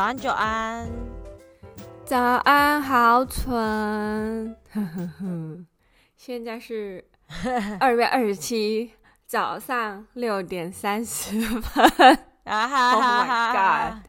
[0.00, 0.88] 早安，久安。
[2.06, 4.56] 早安，好蠢。
[6.16, 7.04] 现在是
[7.78, 8.92] 二月二十七
[9.26, 11.84] 早上六点三十分。
[12.44, 14.06] 啊哈哈 Oh my god！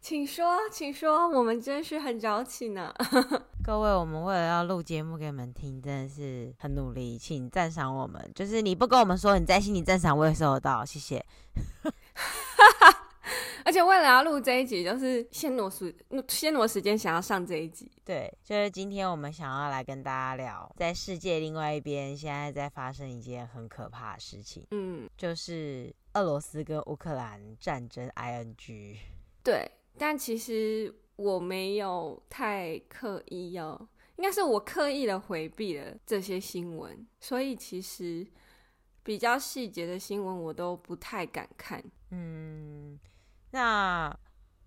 [0.00, 2.90] 请说，请说，我们真是很早起呢。
[3.62, 8.32] 各位，我们为了要录节目给你们听，真的是很努力，请赞赏我们。
[8.34, 11.22] 就是你不跟我们说，你在心里赞赏，我也收得到，谢谢。
[13.64, 15.94] 而且为了要录这一集，就是先挪时，
[16.28, 17.90] 先挪时间，想要上这一集。
[18.04, 24.66] 对，就是今天我们想要来跟大家聊，在世界另外一边，现在在发生一件很可怕的事情。
[24.70, 28.08] 嗯，就是俄罗斯跟乌克兰战争。
[28.10, 28.96] ing。
[29.42, 29.70] 对。
[29.98, 38.26] 但其实我没有太刻意要，应该是我刻意的回避了这些新闻，所以其实
[39.02, 41.82] 比较细节的新闻我都不太敢看。
[42.10, 42.45] 嗯，
[43.56, 44.14] 那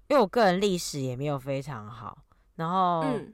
[0.08, 2.18] 因为我个人历史也没有非常好，
[2.56, 3.32] 然后，嗯，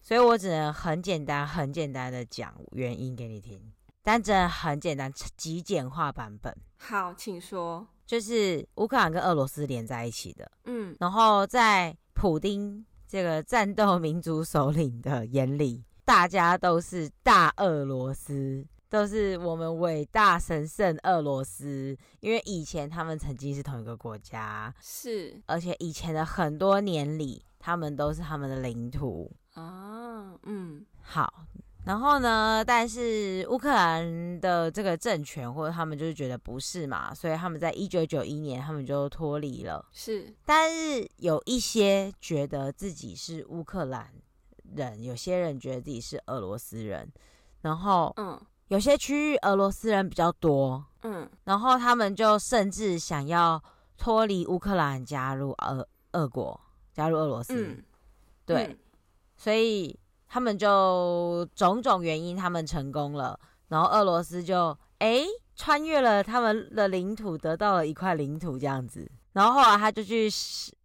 [0.00, 3.60] 所以我只能很简单、很简单的讲原因给你听，
[4.00, 6.56] 但真的很简单，极简化版本。
[6.78, 7.84] 好，请说。
[8.06, 31.46] 就是乌克兰跟俄罗斯连在一起的，嗯，然后在普丁这个战斗民族首领的眼里，大家都是大俄罗斯，都是我们伟大神圣俄罗斯，因为以前他们曾经是同一个国家，是，而且以前的很多年里，他们都是他们的领土啊，嗯，好。
[31.86, 39.82] 然后呢，但是乌克兰的这个政权或者他们就是觉得不是嘛，所以他们在一九九一年他们就脱离了。
[39.90, 44.12] 是，但是有一些觉得自己是乌克兰
[44.76, 47.10] 人，有些人觉得自己是俄罗斯人。
[47.62, 48.38] 然后，嗯，
[48.72, 53.62] 有些区域俄罗斯人比较多，嗯，然后他们就甚至想要
[53.98, 56.58] 脱离乌克兰，加入俄俄国，
[56.90, 57.66] 加入俄罗斯。
[57.66, 57.84] 嗯，
[58.46, 58.78] 对，嗯，
[59.36, 59.98] 所以。
[60.34, 63.38] 他们就种种原因，他们成功了，
[63.68, 70.30] 然后俄罗斯就诶穿越了他们的领土，得到了一块领土这样子，然后后来他就去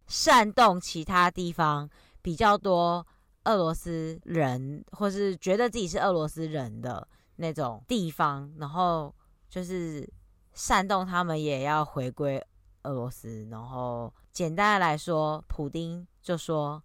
[0.06, 1.88] 煽动其他地方
[2.20, 3.06] 比较多
[3.44, 9.12] 俄罗斯人，或是觉得自己是俄罗斯人的那种地方，然后
[9.48, 10.08] 就是
[10.52, 12.40] 煽动他们也要回归
[12.82, 16.80] 俄罗斯，然后简单的来说，普丁就说。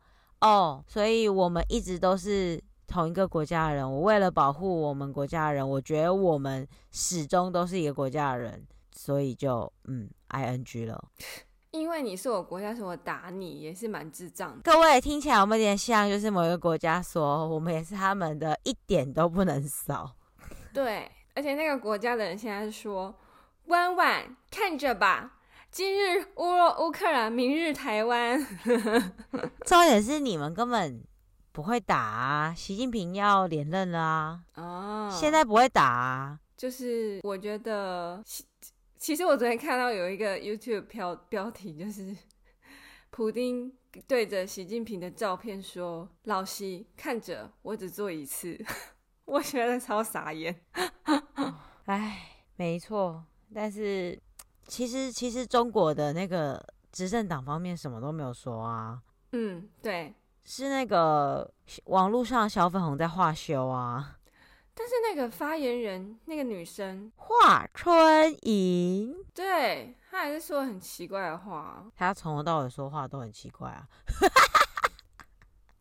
[0.45, 3.89] 哦，所以我们一直都是同一个国家的人。
[3.89, 11.01] 我为了保护我们国家的人，我觉得我们始终都是一个国家的人，所以就嗯，ing 了。
[11.71, 14.61] 因为你是我国家，所以我打你也是蛮智障的。
[14.69, 16.09] 各位听起来有没有点像？
[16.09, 20.13] 就是某一个国家说我们也是他们的，一点都不能少。
[20.73, 23.15] 对，而且那个国家的人现在说
[23.65, 25.39] ：“弯弯，看着吧。”
[25.69, 26.43] 今日乌
[26.79, 28.39] 乌克兰，明日台湾。
[29.65, 31.03] 重点是你们根本
[31.51, 32.53] 不会打啊！
[32.55, 34.43] 习近平要连任了啊！
[34.55, 36.39] 哦，现在不会打啊！
[36.57, 38.23] 就是我觉得，
[38.97, 42.15] 其实我昨天看到有一个 YouTube 标标题，就是
[43.09, 43.71] 普丁
[44.07, 48.63] 对着习近平的照片说：“老习，看着，我只做一次。”
[49.25, 50.63] 我觉得超傻眼。
[51.85, 53.23] 哎，没错，
[53.53, 54.19] 但是。
[54.65, 58.97] 其实，其实中国的那个执政党方面什么都没有说啊。
[59.33, 61.53] 嗯，对，是那个
[61.85, 64.17] 网络上小粉红在画修啊。
[64.73, 71.85] 但是那个发言人，那个女生华春莹，对，她还是说很奇怪的话。
[71.97, 73.85] 她从头到尾说话都很奇怪啊。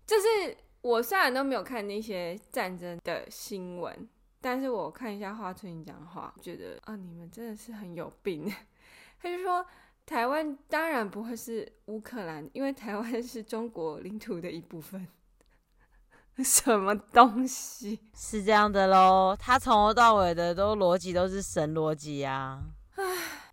[0.04, 4.08] 就是我虽然都没有看那些战争的新闻，
[4.40, 8.52] 但是我看一下华春莹讲的话，觉得啊，你们真的是很有病。
[9.22, 9.64] 他就说
[10.04, 15.06] ：“台湾当然不会是乌克兰，因为台湾是中国领土的一部分。
[16.42, 18.00] ”什么东西？
[18.16, 19.36] 是这样的喽？
[19.38, 22.60] 他从头到尾的都逻辑都是神逻辑啊！
[22.96, 23.04] 唉，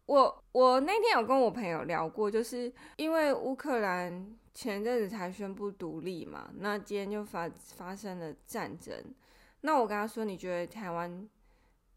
[0.09, 8.95] 我我那天有跟我朋友聊过，就是因为乌克兰前阵子才宣布独立嘛，那今天就发发生了战争。
[9.61, 11.29] 那我跟他说：“你觉得台湾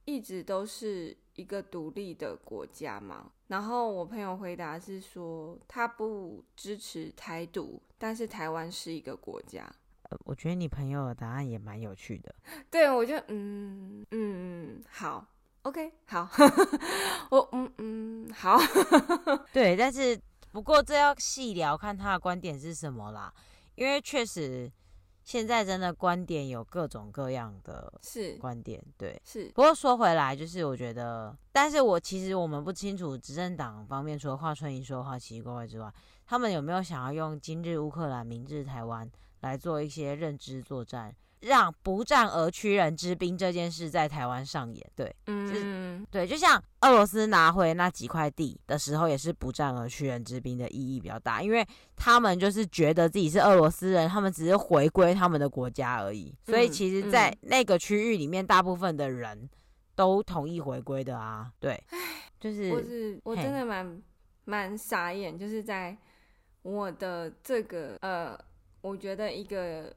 [0.04, 9.66] 一直都是？”一个独立的国家吗，然后我朋友回答是说他不支持台独，但是台湾是一个国家。
[10.02, 12.34] 呃，我觉得你朋友的答案也蛮有趣的。
[12.70, 15.26] 对，我就嗯嗯嗯，好
[15.62, 16.28] ，OK，好，
[17.30, 18.58] 我嗯嗯好，
[19.52, 20.20] 对，但是
[20.52, 23.32] 不过这要细聊，看他的观点是什么啦，
[23.74, 24.70] 因为确实。
[25.24, 29.44] 现在真的观点有各种各样的是观点，对，是。
[29.54, 35.88] 不过说回来，就是我觉得，但是我其实我们不清楚执政党方面，除了华春莹说的话奇奇怪怪之外，
[36.26, 39.08] 他们有没有想要用今日乌克兰，明日台湾
[39.42, 41.14] 来做一些认知作战？
[41.42, 51.66] 让不战而屈人之兵这件事在台湾上演，对，嗯，对，就像俄罗斯拿回那几块地的时候，也是不战而屈人之兵的意义比较大，因为
[51.96, 59.50] 他们就是觉得自己是俄罗斯人，他们只是回归他们的国家而已，所以其实，在那个区域里面，大部分的人
[59.96, 61.82] 都同意回归的啊，对，
[62.38, 64.00] 就是，我是我真的蛮
[64.44, 65.96] 蛮傻眼，就是在
[66.62, 68.38] 我的这个呃，
[68.80, 69.92] 我觉得一个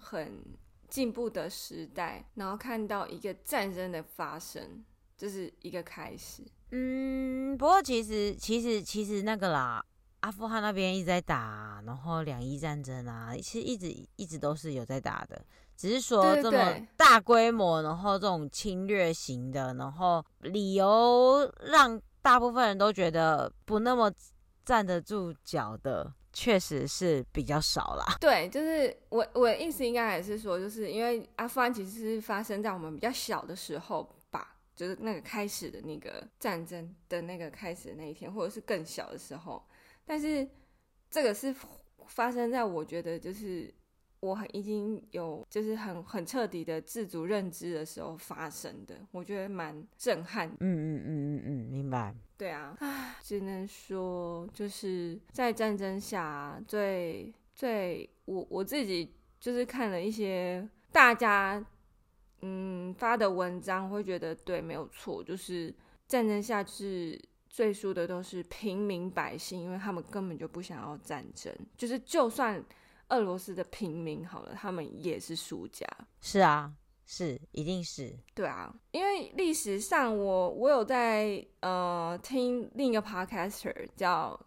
[0.00, 0.42] 很。
[0.88, 4.84] 进步的时代，然后看到一个战争的发生，
[5.16, 6.42] 这是一个开始。
[6.70, 9.84] 嗯，不过其实其实其实那个啦，
[10.20, 15.44] 阿富汗那边一直在打，然后两伊战争啊，其实一直一直都是有在打的，
[15.76, 24.12] 只是说这么大规模，然后这种侵略型的，然后理由让大部分人都觉得不那么
[24.64, 26.12] 站得住脚的。
[26.38, 28.04] 确实是比较少啦。
[28.20, 39.66] 对，就是我我的意思应该还是说，就是因为阿富汗其实是发生在我们比较小的时候吧，就是那个开始的那个战争的那个开始的那一天，或者是更小的时候。
[40.04, 40.46] 但是
[41.10, 41.54] 这个是
[42.06, 43.72] 发生在我觉得就是。
[44.26, 50.48] 我已经有就是很很彻底的自主认知的时候发生的，我觉得蛮震撼。
[50.48, 52.12] 嗯嗯嗯嗯嗯，明白。
[52.36, 52.76] 对啊，
[53.22, 61.64] 只能说就是在战争下最最我我自己就是看了一些大家
[62.42, 65.72] 嗯发的文章，会觉得对，没有错，就是
[66.06, 67.18] 战争下是
[67.48, 72.62] 最输的都是平民百姓，因为他们根本就不想要战争，就是就算。
[73.08, 75.86] 俄罗斯的平民好了，他们也是输家。
[76.20, 76.72] 是啊，
[77.06, 78.12] 是，一定是。
[78.34, 84.38] 对啊，因为历史上我我有在呃听另一个 podcaster 叫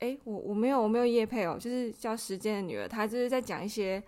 [0.00, 4.02] 哎我我没有我没有叶配哦，就是叫时间的女儿，她就是在讲一些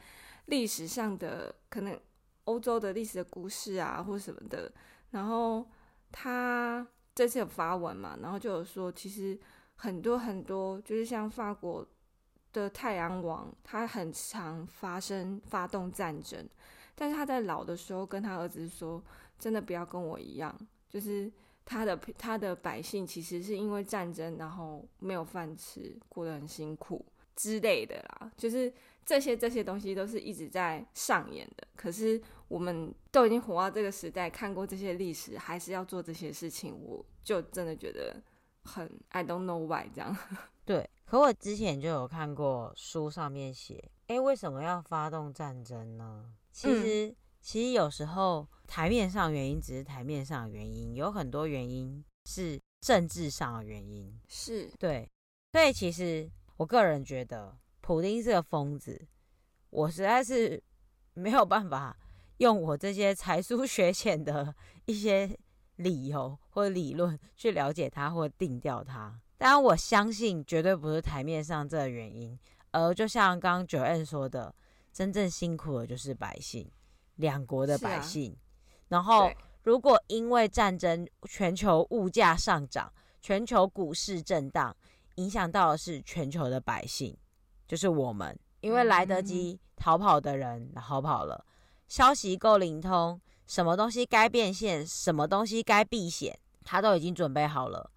[0.46, 1.96] 历史上的可能
[2.44, 4.72] 欧洲的历史的故事啊或什么的。
[5.10, 5.64] 然后
[6.10, 6.84] 她
[7.14, 9.38] 这次有发文嘛，然后就有说其实
[9.76, 11.86] 很多很多就是像法国。
[12.52, 16.46] 的太阳王，他很常发生发动战争，
[16.94, 19.02] 但是他在老的时候跟他儿子说
[19.38, 20.54] ：“真的不要跟我一样，
[20.88, 21.32] 就是
[21.64, 27.04] 他的他的百姓其实是因为战争，然后没有饭吃，过得很辛苦
[27.34, 28.72] 之类的啦。”就是
[29.04, 31.66] 这些这些东西都是一直在上演的。
[31.74, 38.22] 可是我们都已经活到这个时代，看过这些历史，还是要做这些事情，我就真的觉得
[38.64, 40.16] 很 I don't know why 这样。
[40.64, 40.88] 对。
[41.04, 43.76] 可我之前就有看过书上面写，
[44.06, 46.32] 哎、欸，为什么要发动战争呢？
[46.50, 54.18] 其实，嗯、其实有时候台面上原因只是台面上的原因，有很多原因是政治上的原因。
[54.26, 55.06] 是对，
[55.52, 59.06] 所以其实我个人觉得，普丁是个疯子，
[59.68, 60.62] 我实在是
[61.12, 61.94] 没有办法
[62.38, 64.54] 用我这些才疏学浅的
[64.86, 65.38] 一些
[65.76, 69.20] 理由或理论去了解他或定调他。
[69.42, 72.38] 但我相信绝对不是台面上这个原因，
[72.70, 74.54] 而就像刚刚 Joanne 说的，
[74.92, 76.70] 真正辛苦的就是百姓，
[77.16, 78.32] 两国的百姓。
[78.32, 78.38] 啊、
[78.86, 79.28] 然后，
[79.64, 84.76] 如果因为战争，全球物价上涨，全球股市震荡，
[85.16, 87.16] 影响到的是全球的百姓，
[87.66, 91.44] 就是我们，因为来得及逃跑的人逃跑了，
[91.88, 97.90] 消息够灵通，什么东西该变现，什么东西该避险，他都已经准备好了。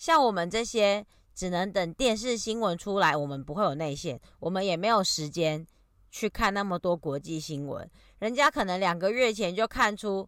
[0.00, 5.64] 像我们这些只能等电视新闻出来，我们不会有内线，我们也没有时间
[6.10, 7.88] 去看那么多国际新闻。
[8.18, 10.26] 人家可能两个月前就看出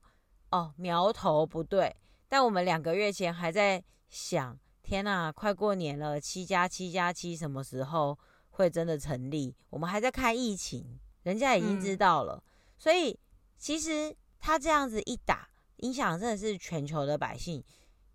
[0.50, 1.97] 哦苗头不对，
[2.29, 8.19] 但我们两个月前还在想：天哪，快过年了，七加七加七什么时候
[8.50, 9.57] 会真的成立？
[9.71, 12.45] 我们还在看疫情，人家已经知道了。
[12.76, 13.19] 所以
[13.57, 15.49] 其实他这样子一打，
[15.79, 17.64] 影响真的是全球的百姓。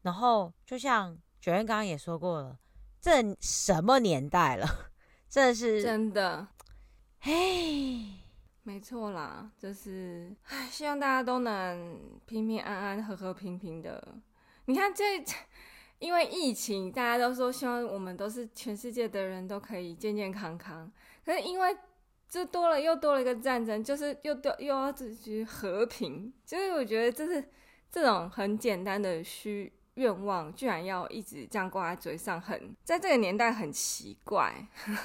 [0.04, 1.18] 然后就像。
[1.40, 2.58] 九月刚刚也说过了，
[3.00, 4.92] 这什么年代了？
[5.30, 6.48] 这是真的，
[7.20, 8.06] 嘿，
[8.64, 14.16] 没错啦，就是唉，希望大家都能平平安安、和和平平的。
[14.66, 15.24] 你看这，
[16.00, 20.92] 因为疫情，大家都说希望我们都是全世界的人都可以健健康康。
[21.26, 21.78] 可是因为
[22.28, 27.50] 这多了又多了一个战争，就是又多又要自己和平，就是我觉得这是
[27.92, 29.72] 这种很简单的虚。
[29.98, 34.54] 愿望居然要一直这样挂在嘴上，很在这个年代很奇怪。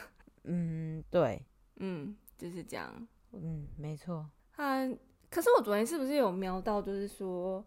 [0.44, 1.42] 嗯，对，
[1.76, 3.08] 嗯，就是这样。
[3.32, 4.28] 嗯，没错。
[4.56, 4.86] 啊，
[5.30, 7.64] 可是我昨天是不是有瞄到，就是说，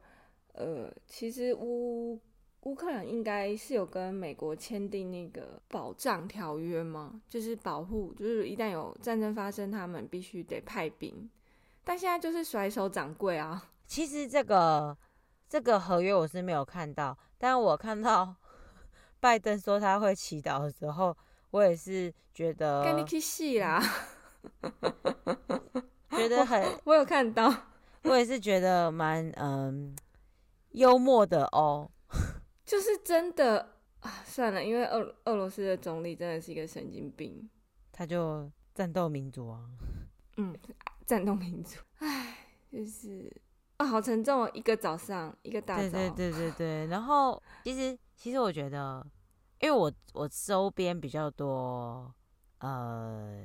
[0.54, 2.20] 呃，其实乌
[2.62, 7.22] 乌克兰应该是有跟美国签订那个保障条约吗？
[7.28, 11.30] 就是保护，就是一旦有战争发生，他们必须得派兵。
[11.84, 13.72] 但现在就是甩手掌柜啊。
[13.86, 14.98] 其实这个
[15.48, 18.36] 这个合约我是没有看到，但我看到
[19.20, 21.16] 拜登说他会祈祷的时候，
[21.52, 23.82] 我也是觉得跟你去戏啦，
[26.12, 27.54] 觉得很我，我有看到，
[28.04, 29.96] 我也是觉得蛮嗯
[30.72, 31.90] 幽默的哦。
[32.66, 37.48] 就是真的啊，算了，因为俄俄罗斯的总理真的是一个神经病，
[37.92, 39.70] 他就战斗民族啊，
[40.38, 40.56] 嗯，
[41.06, 42.38] 战斗民族，唉，
[42.72, 43.32] 就是
[43.78, 46.88] 啊，好沉重哦，一个早上，一个大早，对对对对对。
[46.88, 49.06] 然后其实其实我觉得，
[49.60, 52.14] 因为我我周边比较多，
[52.60, 53.44] 呃，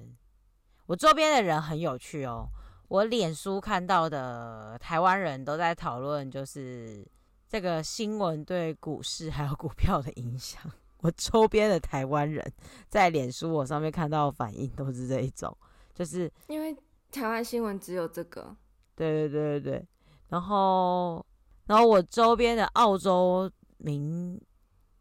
[0.87, 2.49] 我周边的人很有趣哦，
[2.89, 7.07] 我脸书看到的台湾人都在讨论，就是。
[7.51, 10.63] 这个新闻对股市还有股票的影响，
[10.99, 12.41] 我周边的台湾人
[12.89, 15.53] 在脸书我上面看到的反应都是这一种，
[15.93, 16.73] 就是因为
[17.11, 18.55] 台湾新闻只有这个，
[18.95, 19.89] 对对对对对，
[20.31, 21.25] 然后
[21.67, 24.41] 然后我周边的澳洲民、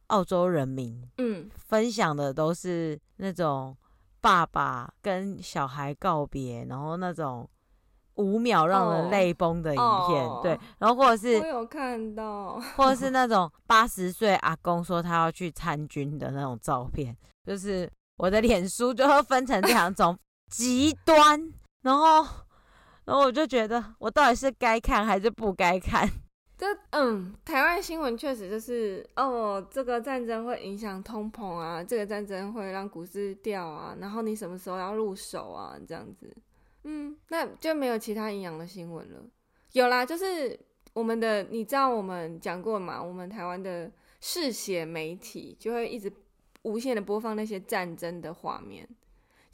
[0.07, 3.75] 澳洲人民，嗯，分享的都是那种
[4.21, 7.50] 爸爸跟小孩告别，然后那种。
[8.15, 20.19] 五秒让人泪崩的影片，oh, oh, 对，然后或者是我有看到， 或者是那种八十岁阿公说他要去参军的那种照片，就是我的脸书就会分成两种
[20.50, 21.41] 极端，
[21.81, 22.25] 然后，
[23.10, 26.08] 然后我就觉得我到底是该看还是不该看？
[26.56, 36.32] 这嗯，台湾新闻确实就是哦，这个战争会影响通膨啊，这个战争会让股市掉啊，然后你什么时候要入手啊，这样子。
[36.84, 39.24] 嗯，那就没有其他营养的新闻了。
[39.72, 40.60] 有啦，就是
[40.94, 43.01] 我们的，你知道我们讲过嘛？
[43.01, 46.13] 我们台湾的嗜血媒体就会一直
[46.62, 48.88] 无限的播放那些战争的画面。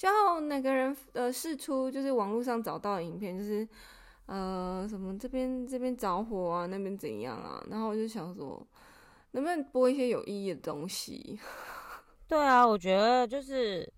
[0.05, 3.67] 然后那个人呃试出，就是网络上找到影片，就是
[4.27, 7.65] 呃什么这边这边着火啊，那边怎样啊？
[7.71, 8.65] 然后我就想说，
[9.31, 11.39] 能不能播一些有意义的东西？
[12.29, 13.91] 对啊，我觉得就是。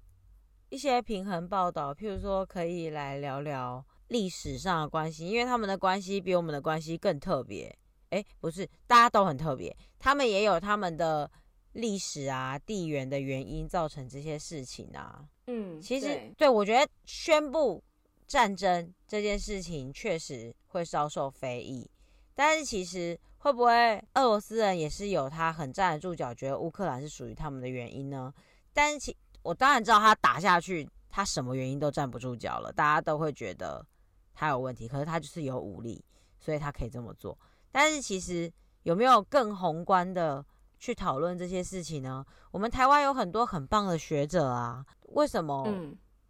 [0.69, 7.73] 一些平衡报道，譬如说，可以来聊聊历史上的关系，因为他们的关系比我们的关系更特别。
[8.09, 11.31] 诶，不是，大家都很特别，他们也有他们的
[11.71, 15.23] 历史啊、地缘的原因造成这些事情啊。
[15.47, 17.83] 嗯，其实对，对，我觉得宣布
[18.27, 21.89] 战争这件事情确实会遭受非议，
[22.35, 28.33] 但是其实会不会俄罗斯人也是有他很站得住脚，觉得乌克兰是属于他们的原因呢？
[28.73, 33.85] 但是其我当然知道他打下去，他什么原因都站不住脚了，大家都会觉得
[34.33, 34.87] 他有问题。
[34.87, 36.03] 可是他就是有武力，
[36.37, 37.37] 所以他可以这么做。
[37.71, 38.51] 但是其实
[38.83, 40.45] 有没有更宏观的
[40.77, 42.25] 去讨论这些事情呢？
[42.51, 45.67] 我们台湾有很多很棒的学者啊，为什么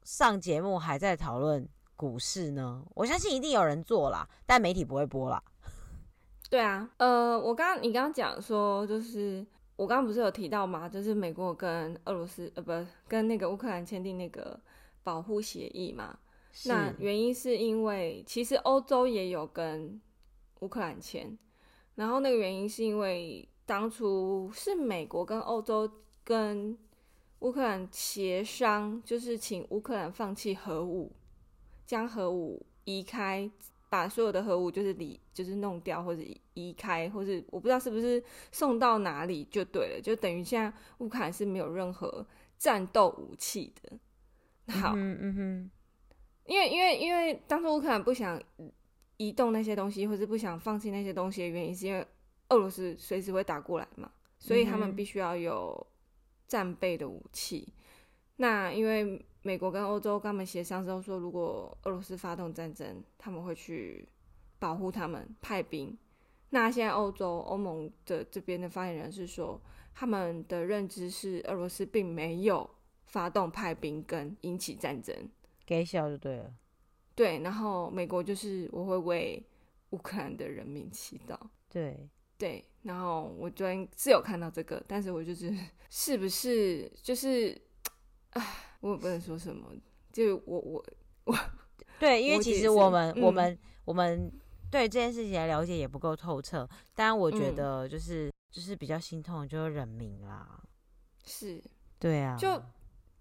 [0.03, 2.83] 上节目还在讨论股市呢？
[2.95, 5.43] 我相信一定有人做啦，但媒体不会播啦。
[6.49, 9.45] 对啊，呃，我刚刚你刚刚讲说就是。
[9.77, 10.89] 我刚刚不是有提到吗？
[10.89, 12.71] 就是美国跟俄罗斯呃，不
[13.07, 14.59] 跟那个乌克兰签订那个
[15.03, 16.17] 保护协议嘛。
[16.65, 20.01] 那原因是因为其实欧洲也有跟
[20.61, 21.37] 乌克兰签，
[21.93, 25.87] 然后那个原因是因为当初是美国跟欧洲
[26.23, 26.75] 跟
[27.39, 31.11] 乌克兰协商，就是请乌克兰放弃核武，
[31.85, 33.49] 将核武移开。
[33.89, 36.21] 把所有的核武就是离就是弄掉或者
[36.55, 42.27] 移开，或者我不知道是不是送到哪里就对了，就等于现在乌克兰是没有任何
[42.57, 43.97] 战斗武器的。
[44.73, 45.71] 好，嗯嗯哼，
[46.47, 48.37] 因为因为因为当初乌克兰不想
[49.15, 52.05] 移动那些东西，或是不想放弃那些东西的原因，是因为
[52.49, 55.87] 俄罗斯随时会打过来嘛，所以他们必须要有
[56.47, 57.73] 战备的武器。
[58.37, 59.25] 那因为。
[59.43, 64.05] 美国跟欧洲跟他们协商之后说，如果俄罗斯发动战争，他们会去
[64.59, 65.97] 保护他们，派兵。
[66.49, 69.61] 那现在欧洲欧盟的这边的发言人是说，
[69.93, 72.69] 他们的认知是俄罗斯并没有
[73.05, 75.15] 发动派兵跟引起战争，
[75.65, 76.53] 给小就对了。
[77.15, 79.41] 对，然后美国就是我会为
[79.91, 81.39] 乌克兰的人民祈祷。
[81.69, 85.53] 对对，然后我昨天是有看到这个，但是我就是
[85.91, 87.55] 是不是就是
[88.31, 88.63] 唉。
[88.79, 89.73] 我也不能说什么，
[90.13, 90.85] 就我我
[91.23, 91.35] 我，
[91.99, 94.31] 对，因为其实我们我们、嗯、我们，我们
[94.69, 96.59] 对这件事情的了解也不够透彻。
[96.93, 100.61] 当然，我觉得就是、嗯、就是比较心痛的就是人民啦，
[101.25, 101.59] 是，
[101.97, 102.47] 对啊，就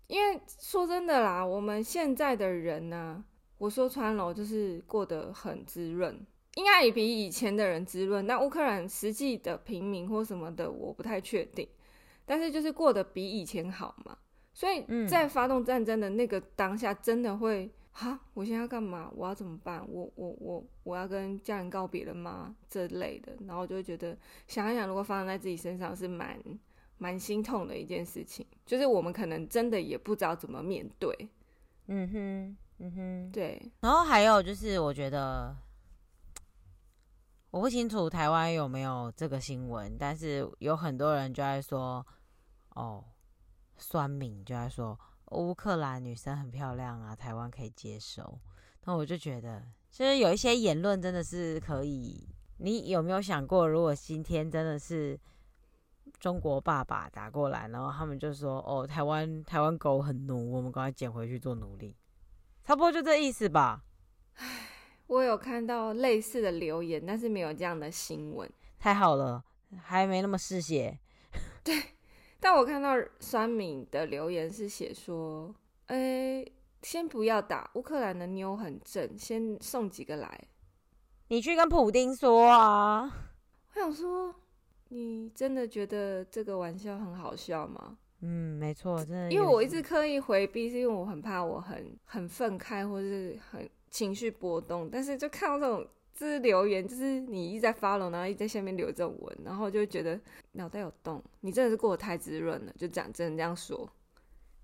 [0.09, 3.25] 因为说真的啦，我们现在的人呢、啊，
[3.57, 6.25] 我说穿了就是过得很滋润，
[6.57, 8.27] 应该也比以前的人滋润。
[8.27, 11.67] 那乌克兰实际的平民或什么的，我不太确定。
[12.25, 14.19] 但是就是过得比以前好嘛，
[14.53, 19.09] 所以在发动战争的那个当下，真的会哈，我现在要干嘛？
[19.15, 19.87] 我要怎么办？
[19.89, 22.57] 我我我我要跟家人告别了吗？
[22.69, 26.37] 这类的，然后就会觉得想一想，如果发生在自己身上，是蛮
[26.99, 28.45] 蛮心痛的一件事情。
[28.65, 31.29] 就是我们可能真的也不知道怎么面对。
[31.87, 33.71] 嗯哼，嗯哼，对。
[33.83, 35.55] 然后还有就是，我觉得。
[37.51, 42.07] 我不清楚台湾有没有这个新闻，但是有很多人就在说，
[42.71, 43.05] 哦，
[43.77, 44.99] 酸敏就在说
[45.31, 48.39] 乌克兰女生很漂亮啊，台湾可以接受。
[48.85, 52.29] 那我就觉得，其实有一些言论真的是可以。
[52.59, 55.19] 你有没有想过，如果今天真的是
[56.19, 61.97] 中国爸爸打过来，然后他们就说，哦，台湾台湾狗很奴，我们赶快捡回去做奴隶，
[62.65, 63.85] 差不多就这意思吧。
[64.35, 64.47] 唉
[65.09, 68.51] 我有看到类似的留言，但是没有这样的新闻。
[68.79, 69.45] 太好了，
[69.83, 70.99] 还没那么嗜血。
[71.63, 71.81] 对，
[72.41, 75.55] 但我看到酸敏的留言是写说
[75.87, 80.41] ：“哎、欸，先不要打，乌克兰的妞很正，先送几个来。”
[81.29, 83.03] 你去跟普丁说啊！
[83.75, 84.35] 我想说，
[84.89, 87.99] 你真的觉得这个玩笑很好笑吗？
[88.21, 89.33] 嗯，没错，真的。
[89.33, 93.69] 因为我一直刻意回避，是因为我很怕我很很愤慨，或是很。
[93.97, 100.21] 情绪波动，但是就看到这种就是留言，就是你一直在 follow，然后一直在下面留这种文，然后就觉得
[100.53, 101.25] 脑袋有洞。
[101.41, 103.89] 你真的是过得太滋润了，就这样，真的这样说。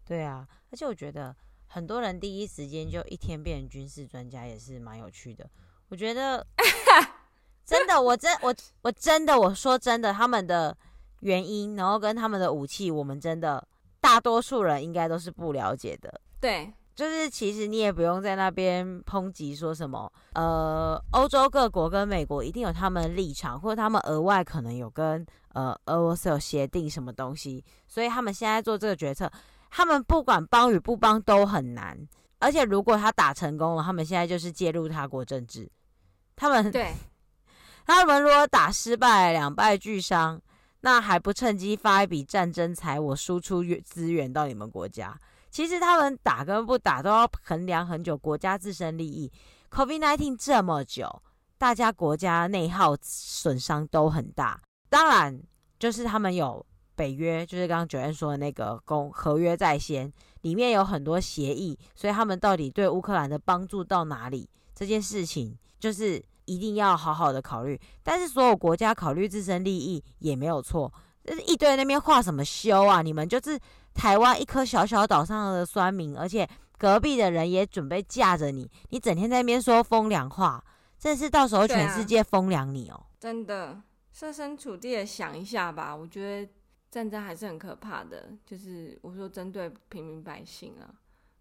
[0.05, 1.35] 对啊，而且我觉得
[1.67, 5.49] 很多人第一时间就一天变成军事专家，也是蛮有趣的。
[5.89, 6.47] 我觉得
[7.65, 10.77] 真的，我真我我真的我说真的，他们的
[11.21, 13.67] 原因，然后跟他们的武器，我们真的
[13.99, 16.21] 大多数人应该都是不了解的。
[16.39, 16.71] 对。
[16.95, 25.25] 就是其实你也不用在那边抨击说什么，呃，欧洲各国跟美国一定有他们的立场，或者他们额外可能有跟
[25.55, 29.31] 呃俄罗斯有协定什么东西，所以他们现在做这个决策，
[29.71, 31.99] 他们不管帮与不帮都很难。
[32.39, 35.71] 而且如果他打成功了，他们现在就是介入他国政治，
[36.37, 36.93] 他们对，
[37.87, 40.39] 他们如果打失败，两败俱伤，
[40.81, 45.17] 那还不趁机发一笔战争财，我输出资源到你们国家。
[45.53, 49.31] 其实他们打跟不打都要衡量很久，国家自身利益。
[49.71, 51.23] COVID-19 这么久，
[51.59, 54.59] 大家国家内耗损伤都很大。
[54.89, 55.43] 当然，
[55.79, 60.11] 就是他们有北约，就是刚刚九燕说的那个公合约在先，
[60.41, 64.49] 里面有很多协议，所以他们到底对乌克兰的帮助到哪里？
[64.75, 67.79] 这件事情就是一定要好好的考虑。
[68.03, 70.91] 但是所有国家考虑自身利益也没有错。
[71.25, 73.03] 就是一堆那边画什么修啊？
[73.03, 73.59] 你们就是。
[73.95, 80.65] 台湾一颗小小岛上的酸民，而且隔壁的人也准备架着你，你整天在那边说风凉话，
[80.99, 83.21] 真是到时候全世界风凉你哦、喔啊！
[83.21, 86.51] 真的，设身处地的想一下吧，我觉得
[86.91, 88.31] 战争还是很可怕的。
[88.47, 90.89] 就是我说针对平民百姓啊，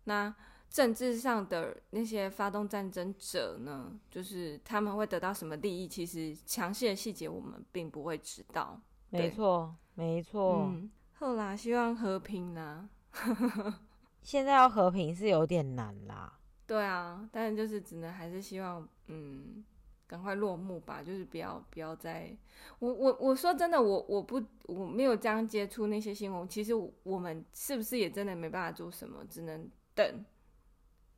[0.04, 0.36] 那
[0.70, 5.88] 政治上的那些发动战争者呢，就是他们会得到什么利益？
[5.88, 8.78] 其实详细的细节我们并不会知道。
[9.12, 10.67] 没错，没错。
[10.69, 12.89] 嗯后啦，希望和平啦。
[14.24, 16.39] 现在要和平是有点难啦。
[16.65, 19.63] 对啊，但是就是只能还是希望，嗯，
[20.08, 21.04] 赶快落幕吧。
[21.04, 22.36] 就是不要不要再，
[22.80, 26.47] 我我我说真的，我我不我没有这样接触那些新闻。
[26.50, 29.24] 其实我们是不是也真的没办法做什么？
[29.30, 30.26] 只能等，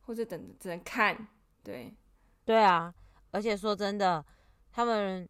[0.02, 1.28] 或者等只能看。
[1.62, 1.94] 对，
[2.44, 2.92] 对啊。
[3.30, 4.22] 而且说真的，
[4.70, 5.26] 他们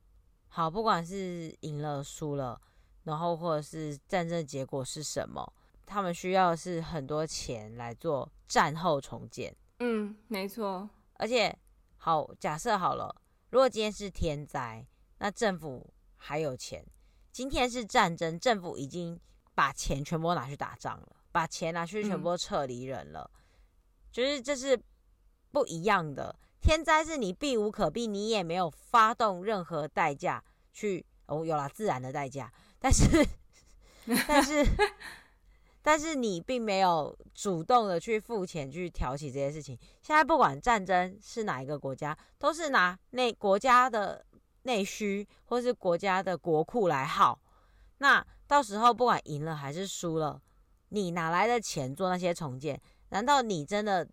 [0.56, 2.60] 好，不管是赢了输了。
[3.02, 5.52] 然后，或者是战争结果是什么？
[5.84, 9.52] 他们需要的是很多钱来做战后重建。
[9.80, 10.88] 嗯，没错。
[11.14, 11.58] 而且，
[11.96, 13.12] 好，假设好了，
[13.50, 14.86] 如果今天是天灾，
[15.18, 16.84] 那政府还有钱；
[17.32, 19.20] 今天是战争，政府已经
[19.56, 23.28] 把钱全部拿去打仗了，把钱拿去全部撤离人了。
[23.34, 23.40] 嗯。
[24.12, 24.80] 就是这是
[25.50, 26.38] 不一样的。
[26.64, 32.50] 天灾是你避无可避，你也没有发动任何代价去哦，有了自然的代价。
[32.78, 33.04] 但是，
[34.26, 34.66] 但是，
[35.82, 39.78] 但是你并没有主动的去付钱去挑起这些事情。
[40.00, 44.24] 现在不管战争是哪一个国家，都是拿内国家的
[44.62, 47.38] 内需或是国家的国库来耗。
[47.98, 50.40] 那到时候不管赢了还是输了，
[50.88, 52.80] 你哪来的钱做那些重建？
[53.10, 54.08] 难道你真的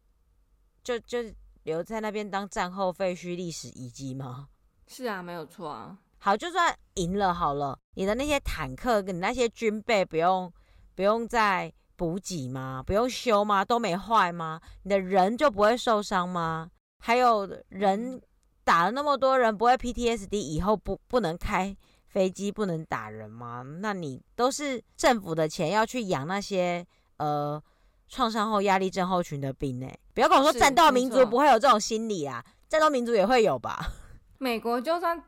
[0.84, 1.20] 就就
[1.64, 4.48] 留在那边当战后废墟历史遗迹吗？
[4.88, 5.98] 是啊，没有错啊。
[6.18, 10.52] 好，就算赢了好了，你的那些坦克跟你那些军备不用
[10.96, 12.84] 不用再补给吗？
[12.86, 13.66] 不用修吗？
[13.66, 14.60] 都没坏吗？
[14.84, 16.70] 你的人就不会受伤吗？
[17.00, 18.22] 还有人
[18.64, 21.76] 打了那么多人不会 PTSD，以后不不能开
[22.08, 23.64] 飞机，不能打人吗？
[23.80, 26.86] 那你都是政府的钱要去养那些
[27.18, 27.62] 呃
[28.08, 29.88] 创伤后压力症候群的病呢？
[30.14, 33.80] 不要跟我说战斗民族不会有这种心理啊，战斗民族也会有吧？
[34.38, 35.22] 美国就算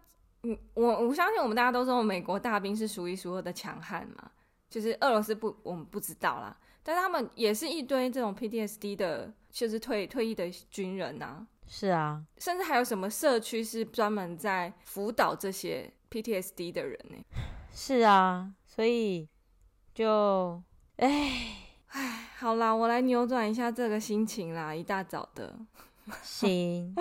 [0.43, 4.31] 嗯，我我相信我们大家都说美国大兵是数一数二的强悍嘛，
[4.69, 6.57] 就是俄罗斯不，我们不知道啦。
[6.83, 11.47] 但是他们也是一堆这种 PTSD 的，就是退退役的军人呐、啊。
[11.65, 17.15] 是啊，甚至还有什么社区是专门在辅导这些 PTSD 的人呢？
[17.73, 19.29] 是啊，所以
[19.95, 20.61] 就，
[20.97, 21.55] 哎
[21.87, 24.75] 哎，好啦，我来扭转一下这个心情啦。
[24.75, 25.57] 一大早的，
[26.21, 26.93] 行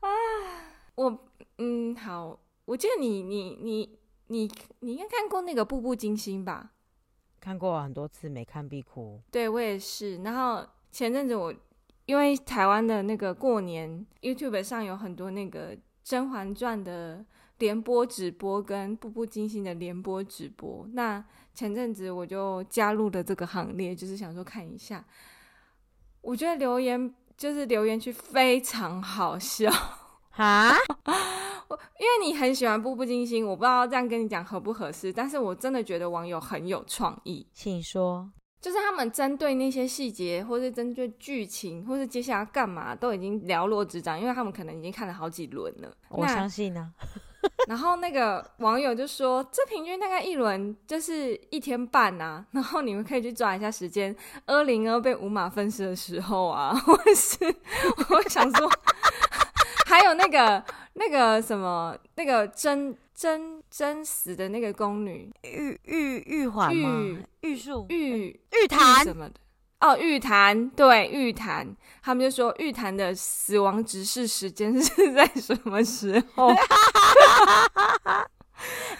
[0.00, 0.08] 啊，
[0.94, 1.18] 我
[1.56, 4.46] 嗯好，我记得你你你你
[4.80, 6.72] 你应该看过那个《步步惊心》吧？
[7.40, 9.18] 看过很多次，没看必哭。
[9.30, 10.18] 对，我也是。
[10.18, 11.54] 然后前阵子我
[12.04, 17.24] 因为台湾的那个过年，YouTube 上有很多那个《甄嬛传》的
[17.56, 20.86] 连播直播跟《步步惊心》的连播直播。
[20.92, 21.24] 那
[21.56, 25.04] 前阵子我就加入了这个行列，就是想说看一下。
[26.20, 29.72] 我觉得留言就是留言区非常好笑
[30.32, 30.70] 啊！
[31.68, 31.78] 我。
[31.98, 37.46] 因为你很喜欢《步步惊心》，我不知道这样跟你讲合不合适，但是我真的觉得网友很有创意。
[37.54, 45.96] 请说，就是他们针对那些细节，或是针对剧情，或是接下来要干嘛，都已经了落指掌，因为他们可能已经看了好几轮了。
[46.10, 47.04] 我相信呢、啊。
[47.68, 54.14] 然后那个网友就说，这平均大概一轮就是一天半啊， 然后你们可以去抓一下时间，
[54.46, 57.54] 阿玲儿被五马分尸的时候啊， 或是
[58.10, 58.70] 我想说。
[59.88, 60.62] 还有那个
[60.94, 67.24] 那个什么那个真真真实的那个宫女玉玉玉环玉？
[67.42, 69.34] 玉树玉玉坛什么的
[69.86, 71.66] 哦，玉潭对玉潭，
[72.02, 76.48] 他们就说玉潭的死亡指示时间 是在什么时候？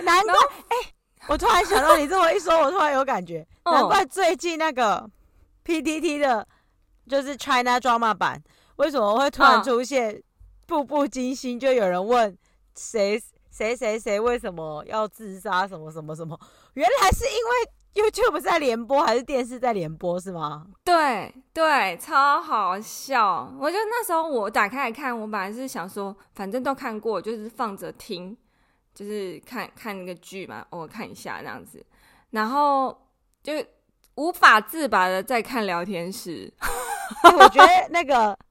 [0.00, 0.34] 难怪
[0.68, 0.94] 哎、欸，
[1.28, 5.08] 我突然想到你这么一说，我突然有感觉，难怪最近那个
[5.64, 6.46] PTT 的，
[7.08, 8.42] 就是 China Drama 版，
[8.76, 10.14] 为什么会突然出现？
[10.14, 10.20] 哦
[10.68, 12.36] 步步惊心，就有人问
[12.76, 13.22] 谁
[13.52, 15.64] 谁谁谁为什么要自杀？
[15.64, 16.36] 什么什么什么？
[16.74, 20.20] 原来是因为 YouTube 在联播，还是电视在联播？
[20.20, 20.66] 是吗？
[20.84, 23.52] 对对，超好笑！
[23.58, 28.36] 我就那时候我打开来看，我本来是想说，反正都看过，就是放着听，
[28.94, 31.84] 就是看看那个剧嘛，偶尔看一下这样子，
[32.30, 32.96] 然后
[33.42, 33.52] 就
[34.16, 36.52] 无法自拔的在看聊天室。
[37.38, 38.36] 我觉得那个。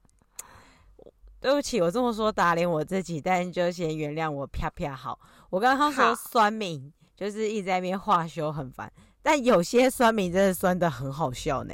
[1.41, 5.19] 对不起，我这么说打脸我自己，但就先原谅我啪啪好。
[5.51, 8.91] 我刚刚说酸民就是一直在那边话休很烦，
[9.25, 11.73] 但有些酸民真的酸的很好笑呢。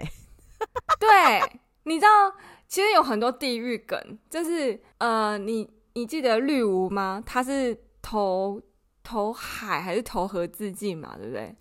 [0.98, 2.34] 对，你知道
[2.66, 7.22] 其实有很多地域梗，就是呃，你你记得绿芜吗？
[7.26, 8.62] 他是投
[9.04, 11.18] 投海还是投河自尽嘛？
[11.18, 11.54] 对不对？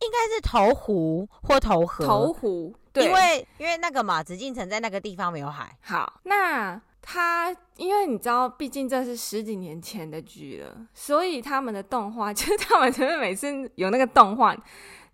[0.00, 2.06] 应该是投湖或投河。
[2.06, 5.76] 投湖，对，因为因为那个嘛，紫禁城在那个地方没有海。
[5.80, 6.80] 好，那。
[7.08, 14.52] 他因为你知道，毕竟这是十几年前的剧了，所以他们的动画 就是他们就是每次有那个动画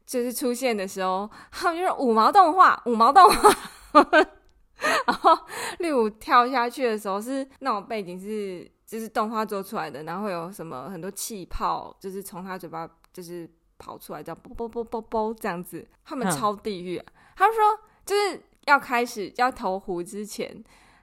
[0.07, 3.51] 就是出现的时候，他们就是五毛动画，五毛动画。
[5.07, 5.39] 然后
[5.79, 15.87] 绿舞跳下去的时候是那种背景是就是动画做出来的，然后会有什么很多气泡，就是从他嘴巴就是跑出来，这样啵啵啵啵啵这样子。
[16.05, 17.07] 他们超地狱啊！
[17.37, 20.63] 他们说就是要开始要投湖之前。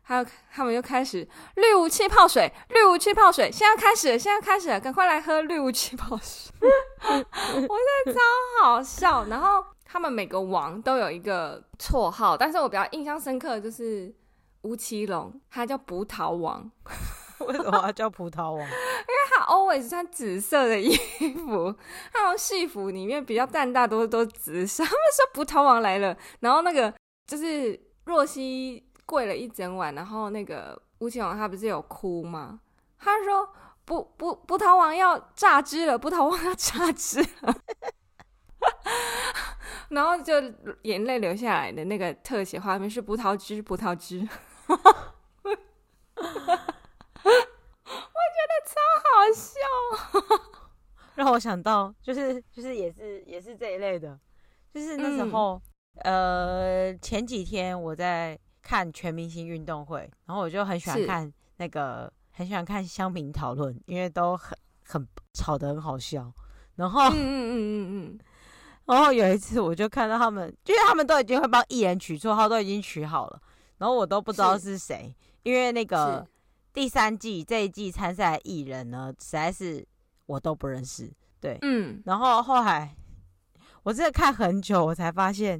[0.09, 1.19] 还有，他们就开始
[1.57, 6.51] 绿无气泡水，绿无气泡水，现在开始了，现在开始了，赶快来喝绿无气泡水！
[7.05, 7.67] 我觉
[8.05, 8.19] 得超
[8.63, 9.25] 好笑。
[9.25, 14.11] 然后他们每个王都有一个绰号，但是我比较印象深刻的就是
[14.63, 16.71] 吴奇隆，他叫葡萄王。
[17.45, 18.57] 为什么他叫葡萄王？
[18.65, 20.91] 因为他 always 穿紫色的衣
[21.35, 21.71] 服，
[22.11, 24.83] 他们戏服里面比较淡大多都紫色。
[24.83, 26.91] 他们说葡萄王来了，然后那个
[27.27, 28.83] 就是若曦。
[29.09, 32.59] 跪了一整晚，然后那个吴奇隆他不是有哭吗？
[32.99, 33.49] 他说
[33.83, 37.55] ：“不不葡萄王要榨汁了，葡萄王要榨汁了。
[39.89, 40.35] ”然后就
[40.83, 44.19] 眼泪流下来的那个特写画面是葡萄汁，葡萄汁。
[44.69, 44.85] 我觉
[48.45, 49.59] 得超好笑，
[51.15, 54.19] 让我想到就是就是也是也是这一类的，
[54.71, 55.59] 就是那时候、
[56.03, 58.37] 嗯、呃前几天我在。
[58.69, 64.55] 看全明星运动会，然后我就很喜欢看那个，很喜欢看乡民讨论，因为都很
[64.85, 66.31] 很吵得很好笑。
[66.75, 68.19] 然后，嗯嗯嗯嗯嗯，
[68.85, 73.41] 然后有一次我就看到他们，就是他们都已经会帮艺人取绰号，都已经取好了，
[73.79, 74.77] 然后我都不知道是。
[74.77, 76.23] 谁，因为那个
[76.71, 79.83] 第三季这一季参赛的艺人呢，实在是
[80.27, 81.11] 我都不认识。
[81.41, 82.95] 对，嗯，然后后来
[83.81, 85.59] 我真的看很久，我才发现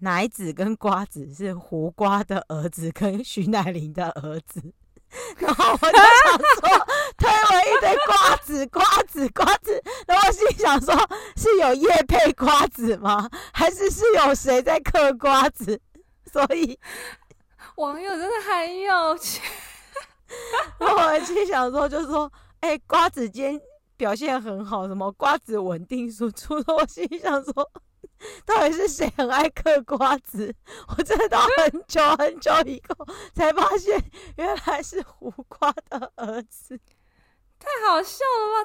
[0.00, 4.62] 奶子跟瓜子是胡瓜的儿子跟徐乃麟的儿子。
[5.38, 9.80] 然后我就想说，推我一堆瓜子，瓜子，瓜子。
[10.06, 10.94] 然后我心想说，
[11.36, 13.30] 是有叶配瓜子吗？
[13.52, 15.80] 还是是有谁在嗑瓜子？
[16.30, 16.78] 所以
[17.76, 19.40] 网友真的很有趣。
[20.78, 22.30] 然后我心想说，就是说，
[22.60, 23.60] 哎、欸，瓜子今天
[23.96, 26.54] 表现很好，什么瓜子稳定输出。
[26.66, 27.70] 我心想说。
[28.46, 30.54] 到底是谁很爱嗑瓜子？
[30.88, 34.02] 我真的到很久很久以后才发现，
[34.36, 36.78] 原来是胡瓜的儿子，
[37.58, 38.64] 太好笑了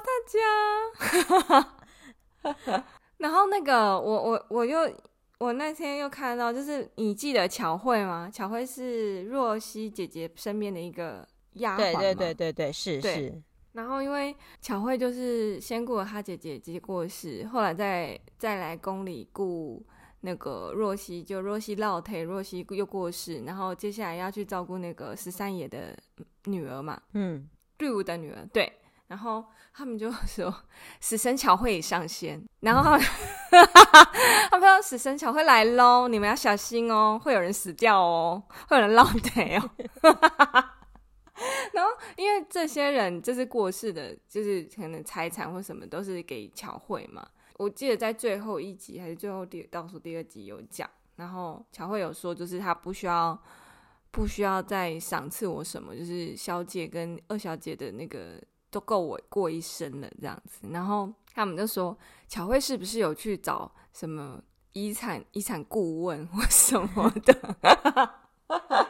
[2.42, 2.84] 大家！
[3.18, 4.90] 然后那个，我我我又
[5.38, 8.28] 我那天又看到，就是你记得巧慧吗？
[8.32, 13.42] 巧慧是若曦姐姐身边的一个丫鬟，对对对对对，是是。
[13.72, 19.84] 然后，因为巧慧就是先顾了她姐姐，姐姐过世，后来再再来宫里顾
[20.20, 25.96] 那个若曦，就若曦落腿，若曦又过世，然后接下来要去照顾那个十三爷的
[26.44, 28.72] 女儿嘛，嗯，队伍的女儿，对。
[29.08, 30.54] 然后他们就说
[30.98, 33.00] 死神巧慧已上线，然后他们、
[33.50, 33.68] 嗯、
[34.50, 39.70] 他们说死神巧慧来喽，你们要小心哦，会有人死掉哦，会有人落腿哦。
[41.72, 47.26] 然后，因为这些人就是过世的，就是可能财产或什么都是给乔慧嘛。
[47.58, 53.40] 我记得在最后一集还是最后第倒数第二集有讲，然后乔慧有说，就是他不需要
[54.10, 60.66] 不需要再赏赐我什么，就是小姐跟二小姐的那个都够我过一生了这样子。
[60.70, 68.16] 然后他们就说，乔慧是不是有去找什么遗产遗产顾问或什么的？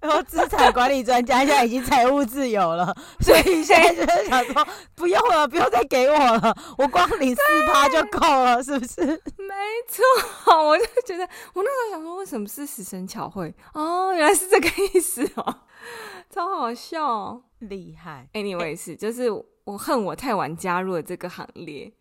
[0.00, 9.00] 然后资产管理专家现在已经财务自由了，所以现在就是想说，不用了，不用再给我了，我光领四趴就够了，是不是？
[9.36, 9.54] 没
[9.88, 10.04] 错，
[10.64, 13.54] 我就觉得，我那时候想说，为什么是死神巧慧？
[13.74, 15.62] 哦，原来是这个意思哦，
[16.30, 18.28] 超好笑，厉害。
[18.34, 19.30] Anyway，是就是
[19.64, 21.92] 我恨我太晚加入了这个行列。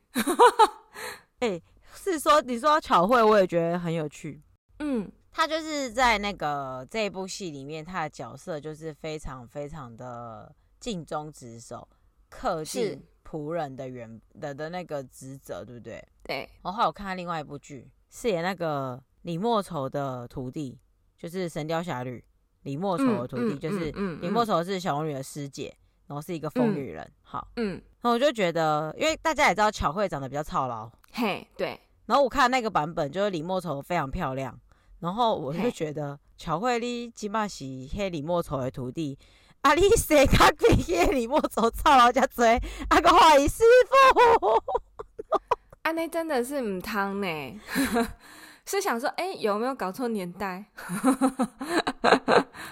[1.39, 1.63] 哎、欸，
[1.95, 4.41] 是说你说巧慧，我也觉得很有趣。
[4.80, 5.12] 嗯。
[5.32, 11.88] 他就是在那个这一部戏里面，他的角色就是非常非常的尽忠职守，
[12.32, 16.04] 恪尽仆人的原的的那个职责，对不对？
[16.24, 16.50] 对。
[16.63, 20.78] 然后我看他另外一部剧，饰演那个李莫愁的徒弟，
[21.18, 22.18] 就是《神雕侠侣》
[22.63, 25.74] 李莫愁的徒弟，嗯、就是李莫愁是小龙女的师姐，
[26.08, 27.04] 然后是一个疯女人。
[27.06, 31.80] 嗯、好，嗯，然后我就觉得，因为大家也知道巧慧长得比较操劳，嘿，对。
[32.08, 34.60] 然后我看那个版本，就是李莫愁非常漂亮。
[35.00, 39.18] 然后我就觉得巧慧你起码是黑李莫愁的徒弟，
[39.62, 42.44] 啊你谁敢比黑李莫愁操劳家多？
[42.90, 43.64] 啊个坏师
[44.40, 44.64] 傅，
[45.84, 47.60] 啊那真的是唔汤呢，
[48.66, 50.66] 是想说哎、欸、有没有搞错年代？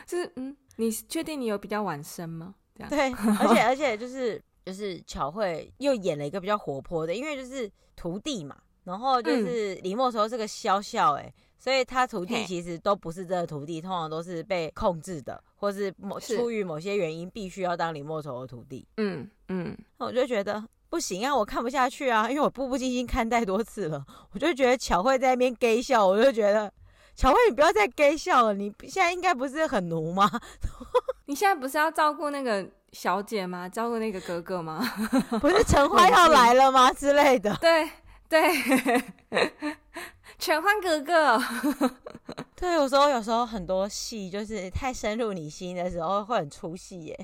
[0.06, 2.54] 就 是嗯，你确定你有比较晚生吗？
[2.76, 11.34] 这样对，而且 而且就是就是巧慧又演了一个比较活泼的，因为就是徒弟嘛，然后就是李莫愁是个笑笑哎。
[11.60, 18.88] 所以他徒弟其实都不是这个徒弟，通常都是被控制的，或是某出于某些原因必须要当李莫愁的徒弟。
[18.98, 26.72] 嗯嗯，那我就觉得不行啊，我看不下去啊，因为我步步惊心看太多次了，我就觉得巧慧在那边 gay 笑，我就觉得
[27.16, 30.30] 巧慧你不要再 gay 笑了，你现在应该不是很奴吗？
[31.26, 33.68] 你现在不是要照顾那个小姐吗？
[33.68, 34.80] 照顾那个哥哥吗？
[35.42, 36.94] 不是陈欢要来了吗？
[36.94, 37.54] 之类的。
[37.58, 37.90] 对
[38.30, 38.40] 对。
[40.40, 41.42] 犬欢哥哥，
[42.56, 47.20] 对，有时候有时候很多戏就是太深入你心的时候会很出戏耶。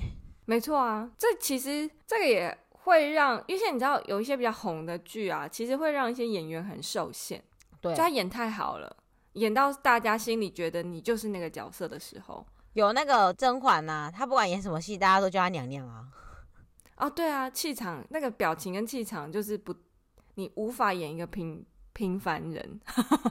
[0.46, 7.42] 没错啊，这其实这个也会让，因为你知道有一些比较红的剧啊，其实会让一些演员很受限。
[7.80, 8.96] 对，就他演太好了，
[9.34, 16.04] 演到大家心里觉得你就是那个角色的时候，有那个甄嬛呐，她不管演什么戏，大家都叫她娘娘啊。
[16.96, 19.74] 哦，对啊，气场那个表情跟气场就是不，
[20.34, 21.64] 你无法演一个平。
[21.94, 22.80] 平凡人，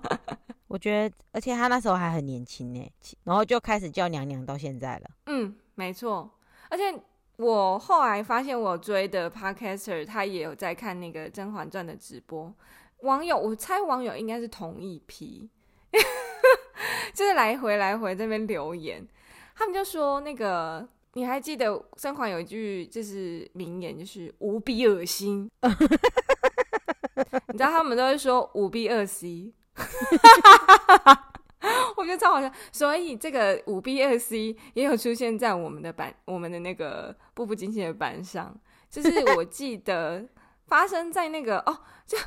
[0.68, 2.92] 我觉得，而且他那时候还很年轻呢，
[3.24, 5.10] 然后就开始叫娘娘到现在了。
[5.28, 6.32] 嗯，没错。
[6.70, 6.84] 而且
[7.36, 12.52] 我后来发现，我追的 Podcaster 他也有在看那个《甄嬛传》的直播。
[13.02, 15.50] 网友，我猜网友应该是同一批，
[17.14, 19.06] 就是来回来回这边留言，
[19.56, 25.52] 他们就说那个，你还记得甄嬛有一句就是名言，就是无比恶心。
[27.50, 29.54] 你知道他们都会说五 B 二 C，
[31.96, 32.52] 我觉得超好笑。
[32.72, 38.60] 所以这个五 B 二 C 也有出现在我们的班，我们的那个步步惊心的班上。
[38.90, 40.26] 就是我记得
[40.68, 42.18] 发生在那个哦，就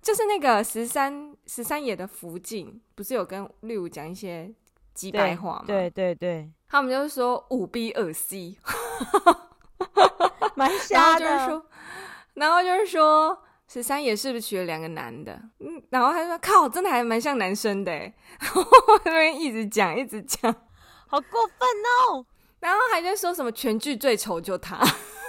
[0.00, 4.52] 就是那个十三十三爷的福晋，不是有跟绿武讲一些
[4.94, 5.64] 机掰话吗？
[5.66, 8.56] 对对对，他们就是说五 B 二 C，
[10.54, 11.24] 蛮瞎的。
[11.24, 11.66] 然后就是说，
[12.34, 13.42] 然后就是说。
[13.70, 15.32] 十三爷是不是娶了两个男的？
[15.60, 17.92] 嗯，然后他说：“靠，真的还蛮像男生的。
[18.40, 20.50] ”然后我那边一直讲，一直讲，
[21.06, 21.68] 好过分
[22.08, 22.24] 哦。
[22.60, 24.80] 然后还在说什么全剧最丑就他，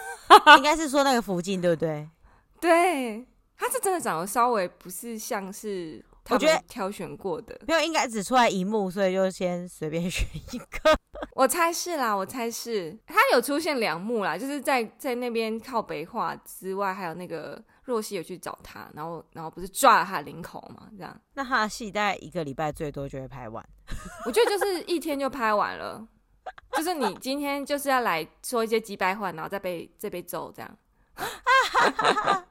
[0.55, 2.09] 应该是说那个福晋对不对？
[2.61, 10.97] 对，他是真的长得稍微不是像是我觉得挑选过的，没有，应该只出来一幕，所以就先随便选一个。
[11.35, 17.61] 我猜是啦，我猜是他有出现两幕啦，就是在在那边靠北话之外，还有那个。
[17.89, 20.87] 若曦有去找他，然后然后不是抓了他的领口嘛？
[20.91, 23.67] 这样，那他的戏大概一个礼拜最多就会拍完。
[24.27, 26.07] 我觉得就是一天就拍完了，
[26.73, 30.77] 就是你今天就是要来说一些几百话，然后再被再被揍这样，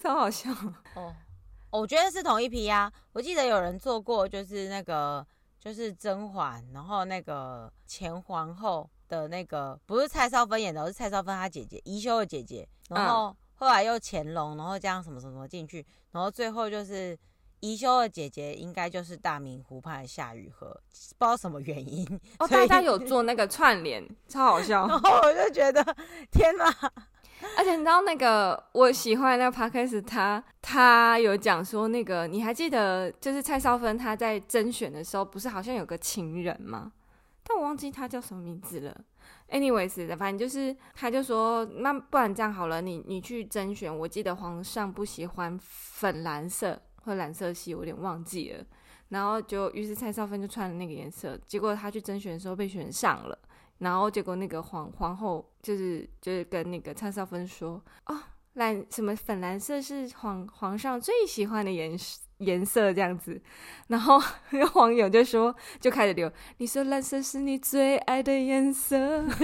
[0.00, 0.50] 超好笑
[0.94, 1.12] 哦。
[1.70, 2.92] 我觉得是同一批呀、啊。
[3.12, 5.26] 我记得有人做过，就是那个
[5.58, 13.30] 就是甄嬛，然后那个前皇后的那个不是蔡少芬演的，是蔡少芬她姐姐宜修的姐姐，然后。
[13.30, 17.18] 嗯后来又乾隆，然后这样什么什么进去，然后最后就是
[17.60, 22.06] 宜修的姐姐，应该就是大明湖畔的夏雨荷，不知道什么原因。
[22.38, 24.86] 哦，大家有做那个串联， 超好笑。
[24.86, 25.84] 然后我就觉得
[26.30, 26.72] 天哪！
[27.56, 36.92] 而且你知道那个我喜欢那个 podcast，他他有讲说那个你还记得，就是蔡少芬她在甄选的时候，不是好像有个情人吗？
[37.48, 39.04] 但我忘记他叫什么名字了。
[39.48, 43.96] anyways，反正就是，他就说，那不然这样好了，你你去甄选。
[43.96, 48.64] 我记得皇上不喜欢粉蓝色或蓝色系，我有点忘记了。
[49.08, 51.40] 然后就，于是蔡少芬就穿了那个颜色。
[51.46, 53.38] 结果他去甄选的时候被选上了。
[53.78, 58.20] 然后结果那个皇皇后就是就是跟那个蔡少芬说，哦，
[58.54, 62.20] 蓝什么粉蓝色是皇皇上最喜欢的颜色。
[62.38, 63.40] 颜色这样子，
[63.88, 64.20] 然后
[64.50, 69.34] 那个网友就说，就开始留，你说蓝色是你最爱的颜色， 我觉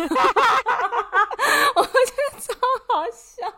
[1.76, 2.54] 得超
[2.88, 3.52] 好笑。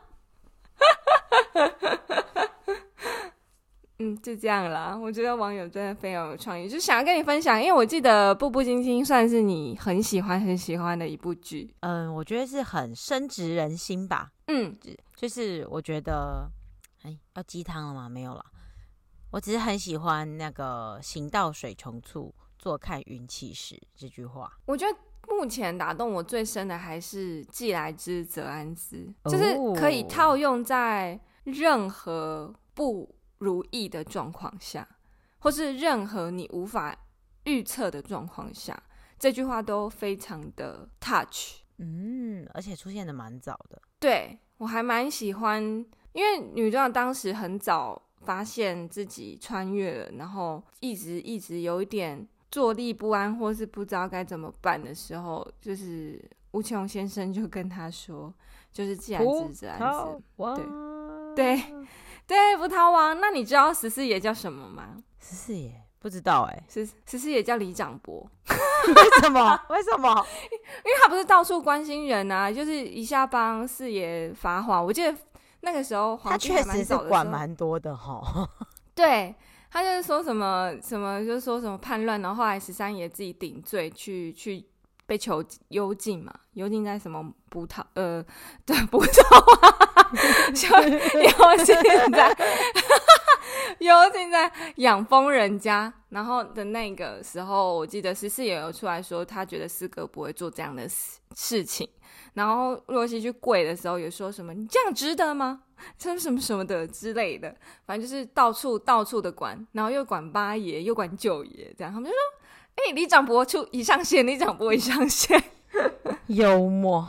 [3.99, 4.95] 嗯，就这样啦。
[4.95, 11.75] 我觉得网友真的非常有创意，就想要跟你分享，因为我记得《步步惊心》算是你很喜欢很喜欢的一部剧。
[11.81, 14.29] 嗯，我觉得是很深植人心吧。
[14.49, 14.77] 嗯，
[15.15, 16.47] 就是我觉得，
[17.05, 18.07] 哎，要鸡汤了吗？
[18.07, 18.45] 没有了。
[19.37, 24.51] 我只是很喜欢那个“行到水穷处，坐看云起时”这句话。
[24.65, 34.89] 我觉得目前打动我最深的还是“既来之则安之”，就是可以套用在任何不如意的状况下，
[35.41, 36.97] 或是任何你无法
[37.45, 38.83] 预测的状况下，
[39.19, 41.61] 这句话都非常的 touch。
[41.77, 43.83] 嗯，而且出现的蛮早的。
[44.01, 45.63] 对，我还蛮喜欢，
[46.15, 48.03] 因为女主角当时很早。
[48.27, 58.35] 发现自己穿越了，然后一直一直有一点坐立不安，或是不知道该怎么办的时候，就是吴奇隆先生就跟他说
[58.73, 60.23] ：“就是既然之则安之。”
[61.37, 61.63] 对对
[62.27, 63.21] 对，葡萄王。
[63.21, 64.97] 那你知道十四爷叫什么吗？
[65.21, 68.29] 十四爷不知道哎、欸，十十四爷叫李长博。
[68.49, 69.61] 为什么？
[69.71, 70.27] 为什么？
[70.51, 74.83] 因为他不是到处关心人啊，就是一下帮四爷发话。
[74.83, 75.17] 我记得。
[75.61, 78.49] 那个时候，他确实是管蛮多的哈。
[78.95, 79.35] 对，
[79.71, 84.65] 他就是说什么什么，就是说什么叛乱，然后后来十三爷自己顶罪去去
[85.07, 88.25] 被囚幽禁嘛，幽禁在什么葡萄呃，
[88.65, 89.21] 对，葡萄
[89.61, 90.11] 啊，
[90.55, 90.69] 就
[91.21, 91.75] 幽禁
[92.13, 92.37] 在
[93.81, 95.93] 幽禁在养蜂人家。
[96.09, 101.87] 然后的那个时候，我记得十四爷有出来说，他觉得四哥不会做这样的事事情。
[102.37, 105.63] 然后若曦去跪的时候，也说什么“你这样值得吗？”
[105.99, 107.55] 什么什么什么的之类的，
[107.87, 112.19] 反正就是到处到处的管，然后又管八爷，又管九爷，这样他们就说
[112.77, 115.43] ：“哎、欸，里长伯出一上线，李长伯一上线。
[116.29, 117.07] ”幽默，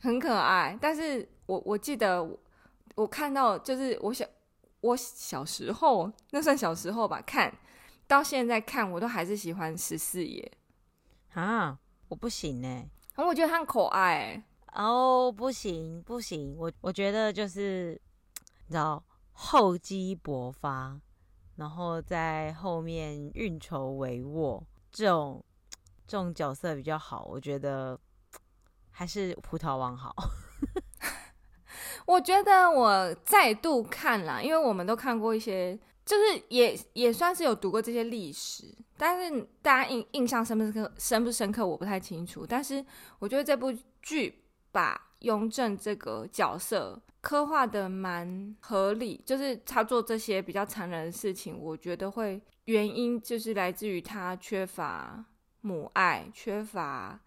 [0.00, 0.78] 很可爱。
[0.80, 2.38] 但是我我记得我，
[2.94, 4.24] 我看到就是我小
[4.80, 7.52] 我小时候，那算小时候吧，看
[8.06, 10.50] 到现在看，我都还是喜欢十四爷
[11.34, 11.78] 啊，
[12.08, 12.88] 我不行呢、欸。
[13.14, 14.42] 然后我觉得他很可爱、欸，
[14.74, 18.00] 哦，不行不行，我我觉得就是
[18.66, 19.02] 你知道
[19.32, 20.98] 厚积薄发，
[21.56, 25.44] 然后在后面运筹帷幄这种
[26.06, 27.98] 这种角色比较好，我觉得
[28.90, 30.14] 还是葡萄王好。
[32.04, 38.64] 我觉得我再度看了，因为我们都看过一些就是也也算是有读过这些历史，
[39.02, 42.46] 但是大家印印象深不深刻，深不深刻我不太清楚。
[42.46, 42.84] 但是
[43.18, 55.24] 我觉得这部剧把雍正这个角色刻画的蛮合理，就是他做这些比较残忍的事情，我觉得会原因就是来自于他缺乏
[55.62, 57.20] 母爱，缺乏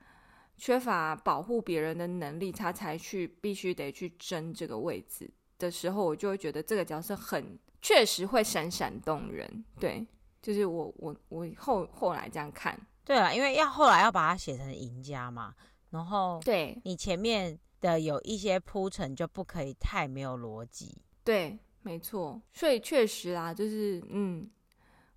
[0.55, 7.59] 缺乏保护别人的能力，他才去必须得去争这个位置的时候，我就会觉得这个角色很。
[7.81, 10.03] 确实会闪闪动人，对，
[10.45, 15.55] 就是我我我后后来这样看，对啊，因为要后来要把它写成赢家嘛，
[15.89, 24.47] 然后对你前面的有一些铺陈就不可以太没有逻辑，对，没错，所以确实啦，就是嗯，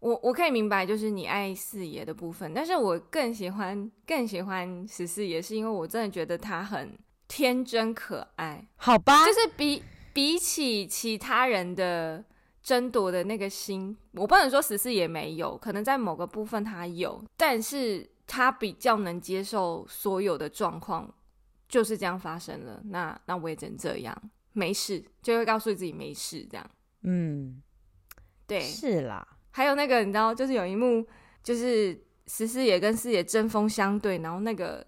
[0.01, 6.99] 我我可以明白，就是你爱四爷的部分，但是我更喜欢更喜欢十四爷，是因为我真的觉得他很
[7.29, 9.83] 天真可爱，好吧，就是比
[10.15, 12.25] 比起其他人的。
[12.69, 21.11] 争夺的那个心，我不能说十四也没有，可能在某个部分他有，但是他比较能接受所有的状况
[21.67, 22.79] 就是这样发生了。
[22.85, 24.15] 那那我也只能这样，
[24.53, 26.71] 没事，就会告诉自己没事，这样。
[27.05, 27.63] 嗯，
[28.47, 29.27] 对，是啦。
[29.53, 31.07] 还有那个，你知道，就是有一幕，
[31.43, 34.87] 就是十四爷跟四爷针锋相对，然后那个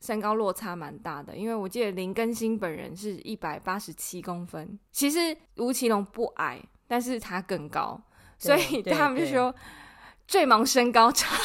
[0.00, 6.60] 身高落差蛮大的，因为我记得林更新本人是一百八十七公分，其实吴奇隆不矮。
[6.90, 8.02] 但是他更高，
[8.36, 9.54] 所以他们就说
[10.26, 11.28] 最萌身高差，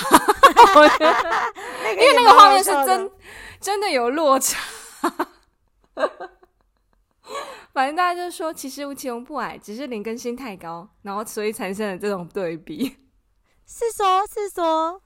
[1.93, 3.11] 因为那个画面是真
[3.61, 4.59] 真的有落差。
[7.73, 12.97] 反正大家就说，其实吴奇隆不矮，只是林更新太高，然后所以产生了这种对比。
[13.67, 14.99] 是说，是说，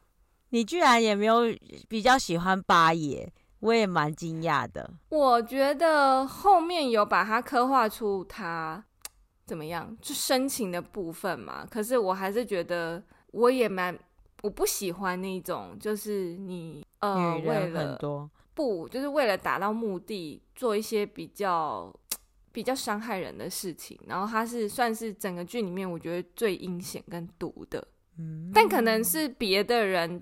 [0.51, 1.53] 你居然也没有
[1.89, 3.29] 比较喜欢八爷，
[3.59, 4.89] 我也蛮惊讶的。
[5.09, 8.85] 我觉得后面有把他刻画出他。
[9.49, 9.97] 怎么样？
[9.99, 11.65] 就深情的部分嘛。
[11.65, 13.97] 可是我还是觉得，我也蛮
[14.43, 17.97] 我不喜欢那种，就是你呃，为了
[18.53, 21.91] 不就是为了达到目的，做一些比较
[22.51, 23.99] 比较伤害人的事情。
[24.05, 27.85] 然后他是算是整个剧里面我觉得最阴险跟毒的。
[28.19, 30.21] 嗯，但可能是别的人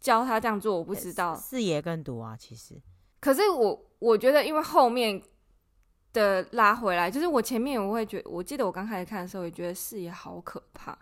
[0.00, 1.36] 教他这样做，我不知道。
[1.36, 2.74] 四爷更毒啊，其实。
[3.20, 5.22] 可是我我觉得，因为后面。
[6.18, 10.96] 的拉回来，就是我前面我会觉得，我记得我刚开始看的时候也觉得四爷好可怕，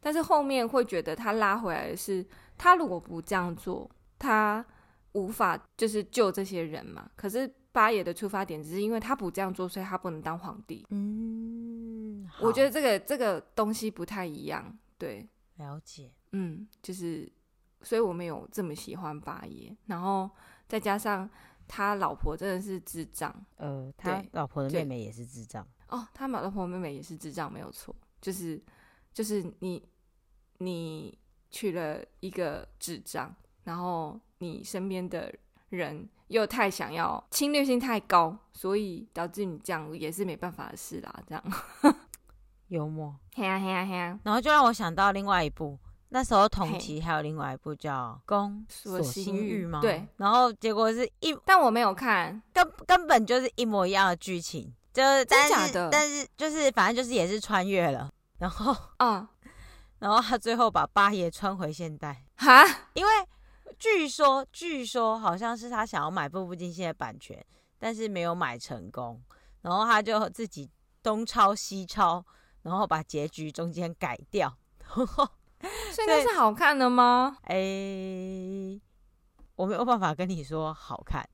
[0.00, 2.26] 但是后面会觉得他拉回来的是，
[2.58, 3.88] 他如果不这样做，
[4.18, 4.64] 他
[5.12, 7.08] 无法就是救这些人嘛。
[7.14, 10.84] 可是八爷的出发点只是因为他不这样做，所以他不能当皇帝。
[10.90, 14.76] 嗯，我觉得这个这个东西不太一样。
[14.98, 16.10] 对，了解。
[16.32, 17.30] 嗯，就是，
[17.82, 20.28] 所以我没有这么喜欢八爷，然后
[20.66, 21.28] 再加上。
[21.68, 26.06] 他老婆真的是智障，呃，他老婆的妹妹也是智障哦。
[26.14, 28.62] 他老婆妹妹也是智障，没有错，就是
[29.12, 29.82] 就是你
[30.58, 31.18] 你
[31.50, 35.34] 娶了一个智障，然后你身边的
[35.70, 41.22] 人又太想要侵略性太高，所以导致你这样也是没办法的事啦。
[41.26, 41.44] 这样
[42.68, 45.78] 幽默，嘿呀嘿呀嘿呀，然后就让我想到另外一部。
[46.08, 49.80] 那时候同期还有另外一部叫《宫锁心玉》吗？
[49.80, 55.88] 对，然后结果是一，但我没有看，根根本就是一模一样的剧情，就是真的假的？
[55.90, 59.26] 但是就是反正就是也是穿越了，然后嗯，
[59.98, 63.12] 然后他最后把八爷穿回现代哈，因为
[63.78, 67.44] 据说据说好像是他想要买《步步惊心》的版权，
[67.78, 69.20] 但是没有买成功，
[69.62, 70.70] 然后他就自己
[71.02, 72.24] 东抄西抄，
[72.62, 74.56] 然后把结局中间改掉。
[74.84, 75.30] 呵 呵
[75.92, 77.38] 所以那是好看的吗？
[77.44, 78.82] 哎、欸，
[79.56, 81.28] 我没有办法跟你说好看。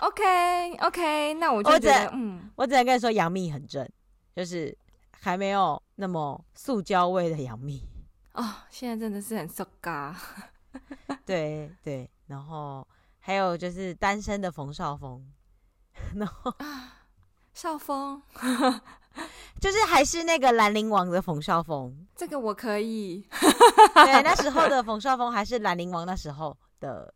[0.00, 3.86] OK OK，那我就觉得，嗯，我只能跟你说杨幂很正，
[4.34, 4.76] 就是
[5.10, 7.86] 还没有那么塑胶味的杨幂。
[8.32, 10.16] 哦，现在真的是很瘦嘎。
[11.26, 12.86] 对对，然后
[13.18, 15.22] 还有就是单身的冯绍峰，
[16.14, 17.04] 然后啊，
[17.52, 18.22] 绍峰。
[19.60, 23.24] 就是还是那个兰陵王的冯绍峰，这个我可以。
[23.94, 27.12] 对，那时候的冯绍峰还是兰陵王那时候的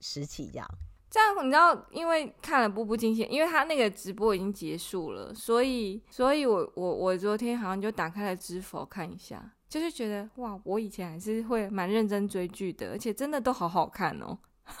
[0.00, 0.68] 时期，这样。
[1.10, 14.38] 这样你知道，因为看了《步步惊心》，因为他那个直播已经结束了，所以，所以我我我昨天好像就打开了知否看一下，就是觉得哇，我以前还是会蛮认真追剧的，而且真的都好好看哦。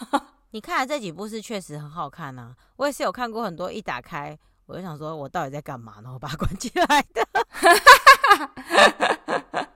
[0.52, 4.38] 你看了这几部是确实很好看啊，我也是有看过很多，一打开。
[4.72, 5.96] 我就想说，我到底在干嘛？
[6.02, 7.28] 然后把它关起来的。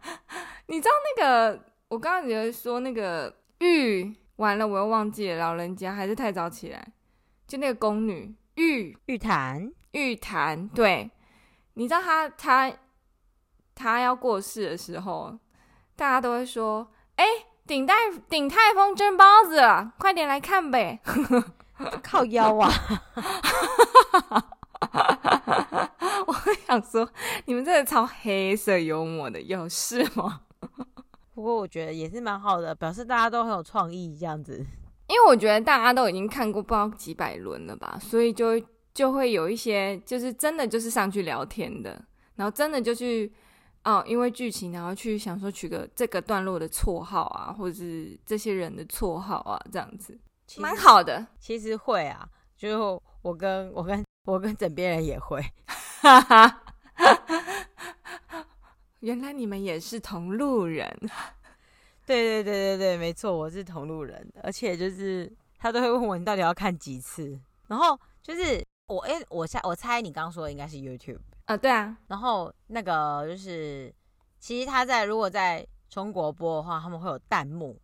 [0.68, 1.60] 你知道那个？
[1.88, 5.38] 我刚刚觉得说那个玉完了，我又忘记了。
[5.38, 6.88] 老人家还是太早起来，
[7.46, 10.66] 就那个宫女玉玉檀，玉檀。
[10.68, 11.10] 对，
[11.74, 12.72] 你知道他他
[13.74, 15.38] 他要过世的时候，
[15.94, 17.94] 大家都会说：“哎、欸，鼎泰
[18.28, 20.98] 鼎泰丰蒸包子了，快点来看呗！”
[22.02, 22.70] 靠腰啊！
[26.26, 26.34] 我
[26.66, 27.08] 想说，
[27.46, 30.42] 你们真的超黑色幽默的，有事吗？
[31.34, 34.64] 不过我觉得也是蛮好的，表示大家都很有创意这样子。
[35.08, 38.60] 因为我觉得大家都已经看过不知道几百轮了吧，所以就
[38.92, 42.02] 就会有一些就是真的就是上去聊天的，
[42.34, 43.32] 然后真的就去
[43.84, 50.18] 哦，因为剧情然后去想说取个这个段落的绰号啊，或者是这些人的绰号啊，这样子
[50.58, 51.24] 蛮好的。
[51.38, 55.40] 其实会啊，就我跟我跟我跟枕边人也会，
[56.02, 56.62] 哈哈。
[58.98, 60.84] 原来你们也是同路人，
[62.04, 73.94] 对对对对对，没错，我是同路人，而且就是他都会问我，你到底要看几次，然后就是我哎，我猜我猜你刚刚说的应该是 YouTube 啊，对啊，然后那个就是
[74.40, 77.80] 其实他在如果在中国播的话，他们会有弹幕，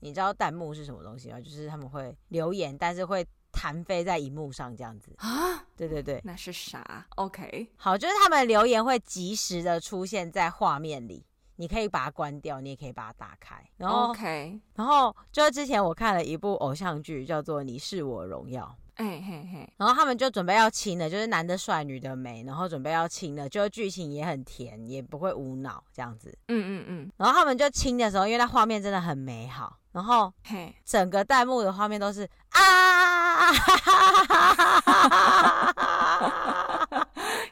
[0.00, 1.40] 你知道弹幕是什么东西吗？
[1.40, 3.26] 就是他们会留言，但是会。
[3.56, 5.64] 弹飞在荧幕上这样子啊？
[5.74, 11.24] 对对对，那是啥？OK，好，就是他们留言会及时的出现在画面里，
[11.56, 13.56] 你可以把它关掉，你也可以把它打开。
[13.78, 18.76] 然后 OK，然后就是之前我看了一部偶像剧，叫做《你是我荣耀》。
[18.96, 26.34] 哎嘿嘿，然后他们就准备要亲了，就是男的帅，女的美，然后准备要亲了，就剧情也很甜，也不会无脑这样子。
[26.48, 27.12] 嗯嗯嗯。
[27.18, 33.52] 然后他们就亲的时候，因为那画面真的很美好，然后嘿，整个弹幕的画面都是啊，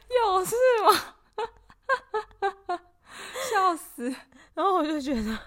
[0.09, 0.91] 有事吗？
[3.51, 4.09] 笑死！
[4.55, 5.37] 然后我就觉得，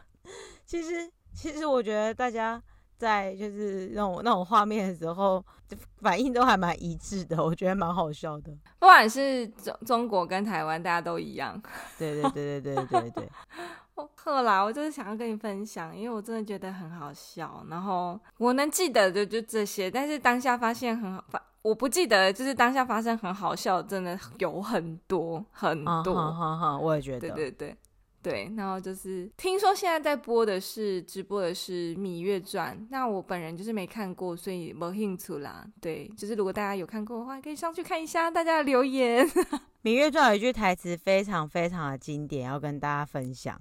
[0.65, 2.63] 其实其实我觉得大家。
[2.99, 5.43] 在就是那种那种画面的时候，
[6.01, 8.53] 反应都还蛮一致的，我觉得蛮好笑的。
[8.79, 11.61] 不管是中中国跟台湾，大家都一样。
[11.97, 13.29] 对对对对对对对。
[14.17, 17.65] 后来 我就是想要跟你分享，因为我真的觉得很好笑。
[17.71, 21.25] 然后我能记得的就这些，但是当下发现很好，
[21.63, 26.15] 我不记得，就是当下发生很好笑，真的有很多很多。
[26.15, 27.21] 好好好，我也觉得。
[27.21, 27.77] 对对对。
[28.29, 35.67] 对，然后就是听说现在在播的是直播的是《芈月传》，那我本人就是没看过，所以没兴趣啦。
[35.81, 39.27] 对，就是如果大家有看过的话，可以上去看一下大家的留言。
[39.83, 43.59] 《芈月传》有一句台词非常非常的经典，要跟大家分享，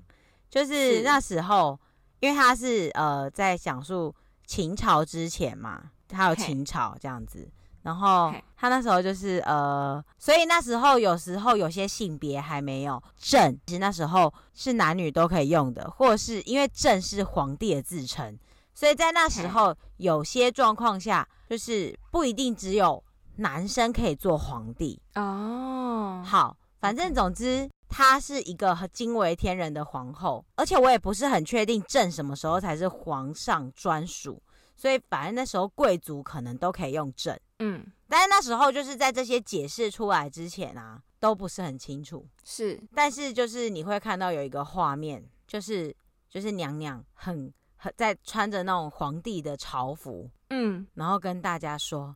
[0.49, 1.79] 就是那时候，
[2.19, 4.13] 因为他是呃在讲述
[4.45, 7.49] 秦朝之前嘛，他有秦朝这样子。
[7.87, 18.37] 然后他那时候就是呃，所以那时候有时候有些性别还没有正，其实那时候是男女都可以用的，或者是因为正是皇帝的自称，
[18.73, 23.01] 所以在那时候有些状况下，就是不一定只有
[23.37, 26.21] 男生可以做皇帝哦。
[26.25, 34.43] 好，反正总之她是一个惊为天人的皇后，而且我也不是很确定朕什么时候才是皇上专属。
[34.75, 42.27] 所以，反正那时候贵族可能都可以用朕，嗯，但是那时候就是在这些解释出来之前啊，都不是很清楚。
[42.43, 45.95] 是，但是就是你会看到有一个画面，就是
[46.29, 52.15] 就是娘娘很很在穿着那种皇帝的朝服，嗯，然后跟大家说：“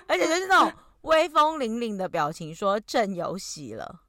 [0.07, 4.01] 而且就是那种威风凛凛的表情，说：“朕有喜了。”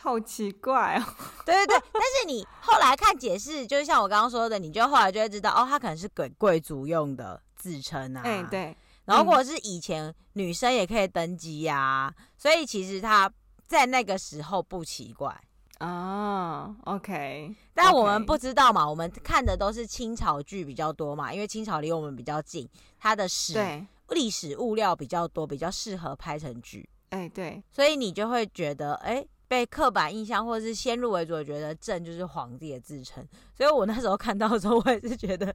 [0.00, 1.02] 好奇怪哦，
[1.44, 8.76] 对对对，但是你后来看解释，就是像我刚刚说的，你就后来就会知道，哦，他可能是给贵族用的自称啊，哎对，
[9.06, 13.28] 然后或者是以前女生也可以登基呀、啊，嗯、所以其实他
[13.66, 15.36] 在那个时候不奇怪。
[15.80, 22.68] 哦 OK，但我们不知道嘛，我们看的都是清朝剧比较多嘛，因为清朝离我们比较近，
[23.00, 23.84] 它的史对。
[24.10, 29.26] 历史物料比较多，比较适合拍成剧，哎对，所以你就会觉得，哎。
[29.48, 35.54] 被刻板印象或者是先入为主，觉得朕就是皇帝的自称，所以我那时候看到的时候，我也是觉得，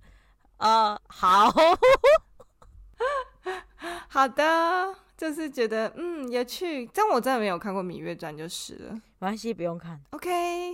[0.57, 1.53] 呃，好
[4.09, 6.89] 好的，就是觉得嗯有趣。
[6.93, 9.99] 但我真的没有看过《芈月传》就是了，没关系，不用看。
[10.11, 10.73] OK，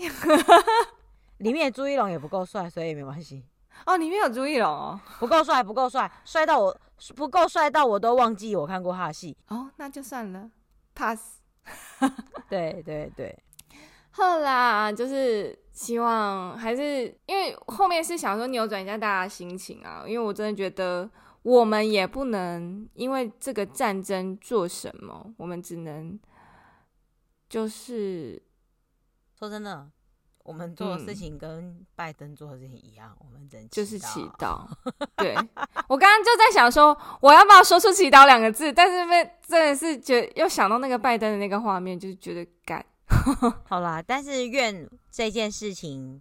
[1.39, 3.43] 里面的朱一龙也不够帅，所以没关系。
[3.85, 6.77] 哦，里面有朱一龙哦，不够帅，不够帅，帅到我
[7.15, 9.35] 不够帅到我都忘记我看过他的戏。
[9.47, 10.49] 哦，那就算了
[10.95, 11.38] ，pass。
[12.49, 13.37] 对对对，
[14.11, 21.09] 后啦就是希望还是因为后面是想说扭转一下大家的心情啊，因为我真的觉得
[21.43, 26.19] 我们也不能因为这个战争做什么，我们只能
[27.47, 28.41] 就是
[29.37, 29.89] 说真的，
[30.49, 34.67] 我们做的事情跟拜登做的事情一样，嗯、我们真就是祈祷。
[35.15, 35.35] 对，
[35.87, 38.73] 我刚刚就在想说，我要不要说出“祈祷”两个字？
[38.73, 42.83] 但是被真的是觉得又想到那个拜登的那个画面，就是觉得干。
[43.69, 46.19] 好啦，但是愿这件事情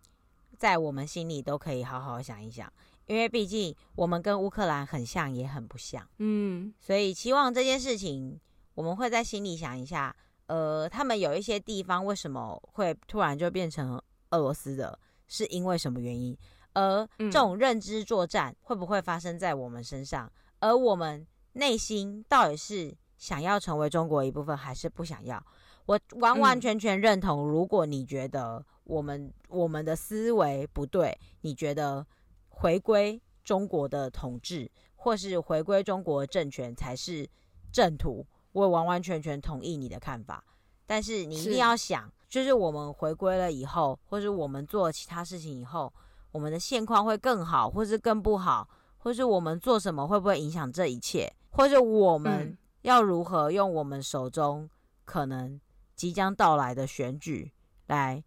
[0.59, 2.71] 在我们心里都可以好好想一想，
[3.07, 6.07] 因为毕竟我们跟乌克兰很像，也很不像。
[6.19, 8.39] 嗯，所以期望这件事情，
[8.75, 10.15] 我们会在心里想一下。
[10.49, 14.99] 呃，他们有一些地方为什么会突然就变成俄罗斯的？
[15.27, 16.37] 是因为什么原因？
[16.75, 20.31] 而这种认知作战会不会发生在我们身上？
[20.61, 25.45] 而我们内心到底是想要成为中国一部分，还是不想要？
[25.87, 27.47] 我完完全全认同。
[27.47, 32.07] 如果你觉得我们我们的思维不对，你觉得
[32.49, 37.29] 回归中国的统治，或是回归中国政权才是
[37.73, 38.27] 正途。
[38.53, 40.45] 我完完全全同意你的看法，
[40.87, 45.93] 但是你一定要想，是就是我们回归了以后，或是我们做其他事情以后，
[46.31, 48.69] 我们的现况会更好，或是更不好，
[48.99, 54.69] 或是我们做什么会不会影响这一切，或者我们要如何用我们手中
[55.05, 55.59] 可能
[55.97, 57.51] 即将到来的选举
[57.87, 58.23] 来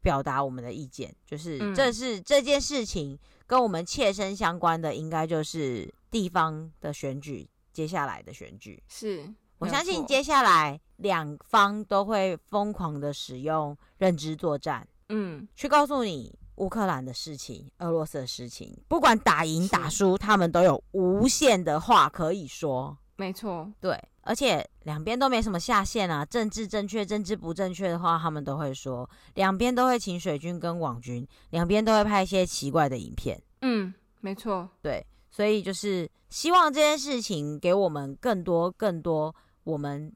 [0.00, 8.82] 表达我们的意见，就是这是这件事情跟我们切身相关的，应该就是地方的选举，接下来的选举。
[8.88, 9.34] 是。
[9.64, 22.96] 我相信接下来两方都会疯狂的使用认知作战，嗯，去告诉你乌克兰的事情、俄罗斯的事情，不管打赢打输，他们都有无限的话可以说。
[23.16, 33.40] 没错，对，而且两边都没什么下限啊，政治正确、政治不正确的话，他们都会说，两边都会请水军跟网军，两边都会拍一些奇怪的影片。
[33.62, 39.34] 嗯，没错，对，所以就是希望这件事情给我们更多、更多。
[39.64, 40.14] 我们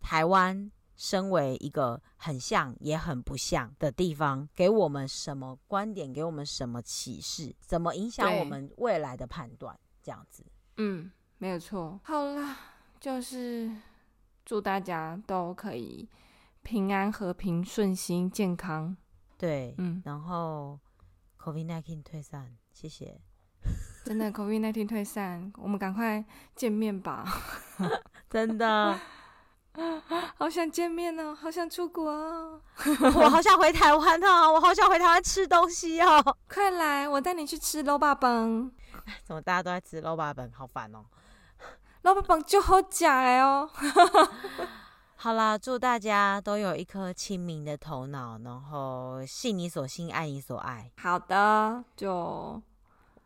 [0.00, 6.12] 台湾身为一个很像也很不像的地方，给我们什么观点？
[6.12, 7.54] 给我们什么启示？
[7.60, 9.78] 怎么影响我们未来的判断？
[10.02, 10.44] 这样子，
[10.76, 11.98] 嗯，没有错。
[12.04, 12.56] 好啦，
[13.00, 13.70] 就是
[14.44, 16.08] 祝大家都可以
[16.62, 18.96] 平安、和平、顺心、健康。
[19.38, 20.78] 对，嗯，然后
[21.38, 23.20] COVID-19 退散，谢谢。
[24.04, 26.24] 真的 COVID-19 退散，我们赶快
[26.54, 27.24] 见面吧。
[28.32, 28.98] 真的，
[30.38, 32.58] 好想见面哦，好想出国哦，
[33.14, 38.72] 我好想回台湾哦，我好想回台湾吃东西哦，快来，我带你去吃卤肉饭。
[39.22, 40.50] 怎么大家都在吃卤肉饭？
[40.56, 41.04] 好烦哦，
[42.04, 43.68] 卤肉饭就好假哎哦。
[45.16, 50.90] 好啦，祝大家都有一颗清明的头脑，然后信你所信，爱你所爱。
[50.96, 52.62] 好的，就。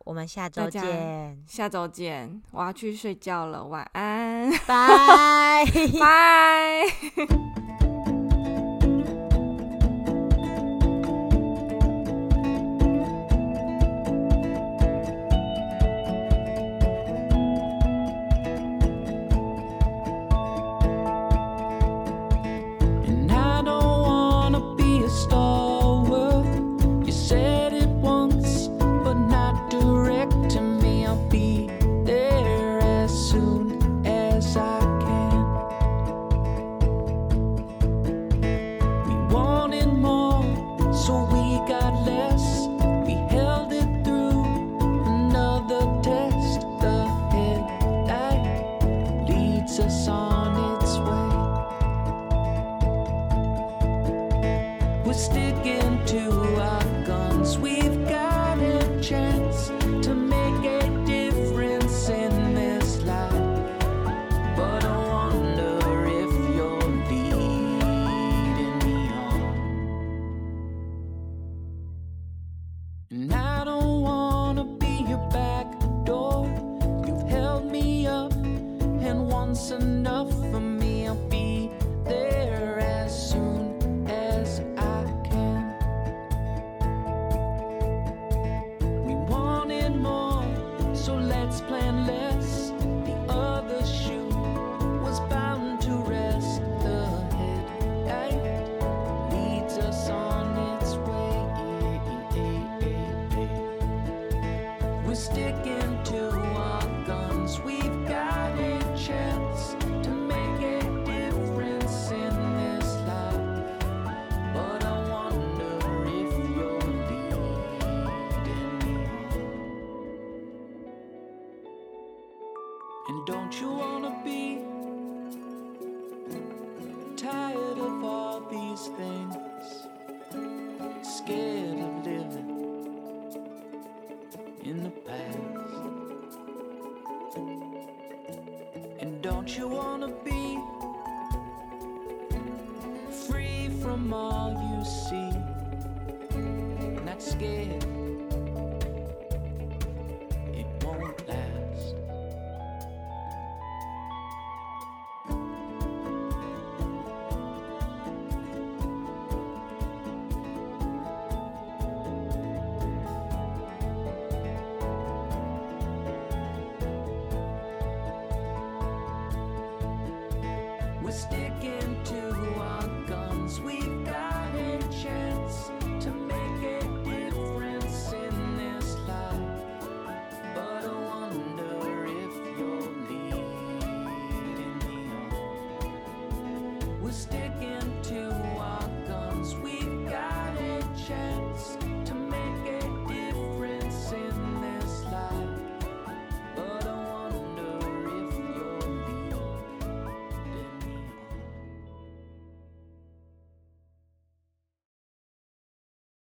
[0.07, 5.65] 我们下周见，下周见，我要去睡觉了，晚安，拜。
[5.99, 7.66] 拜。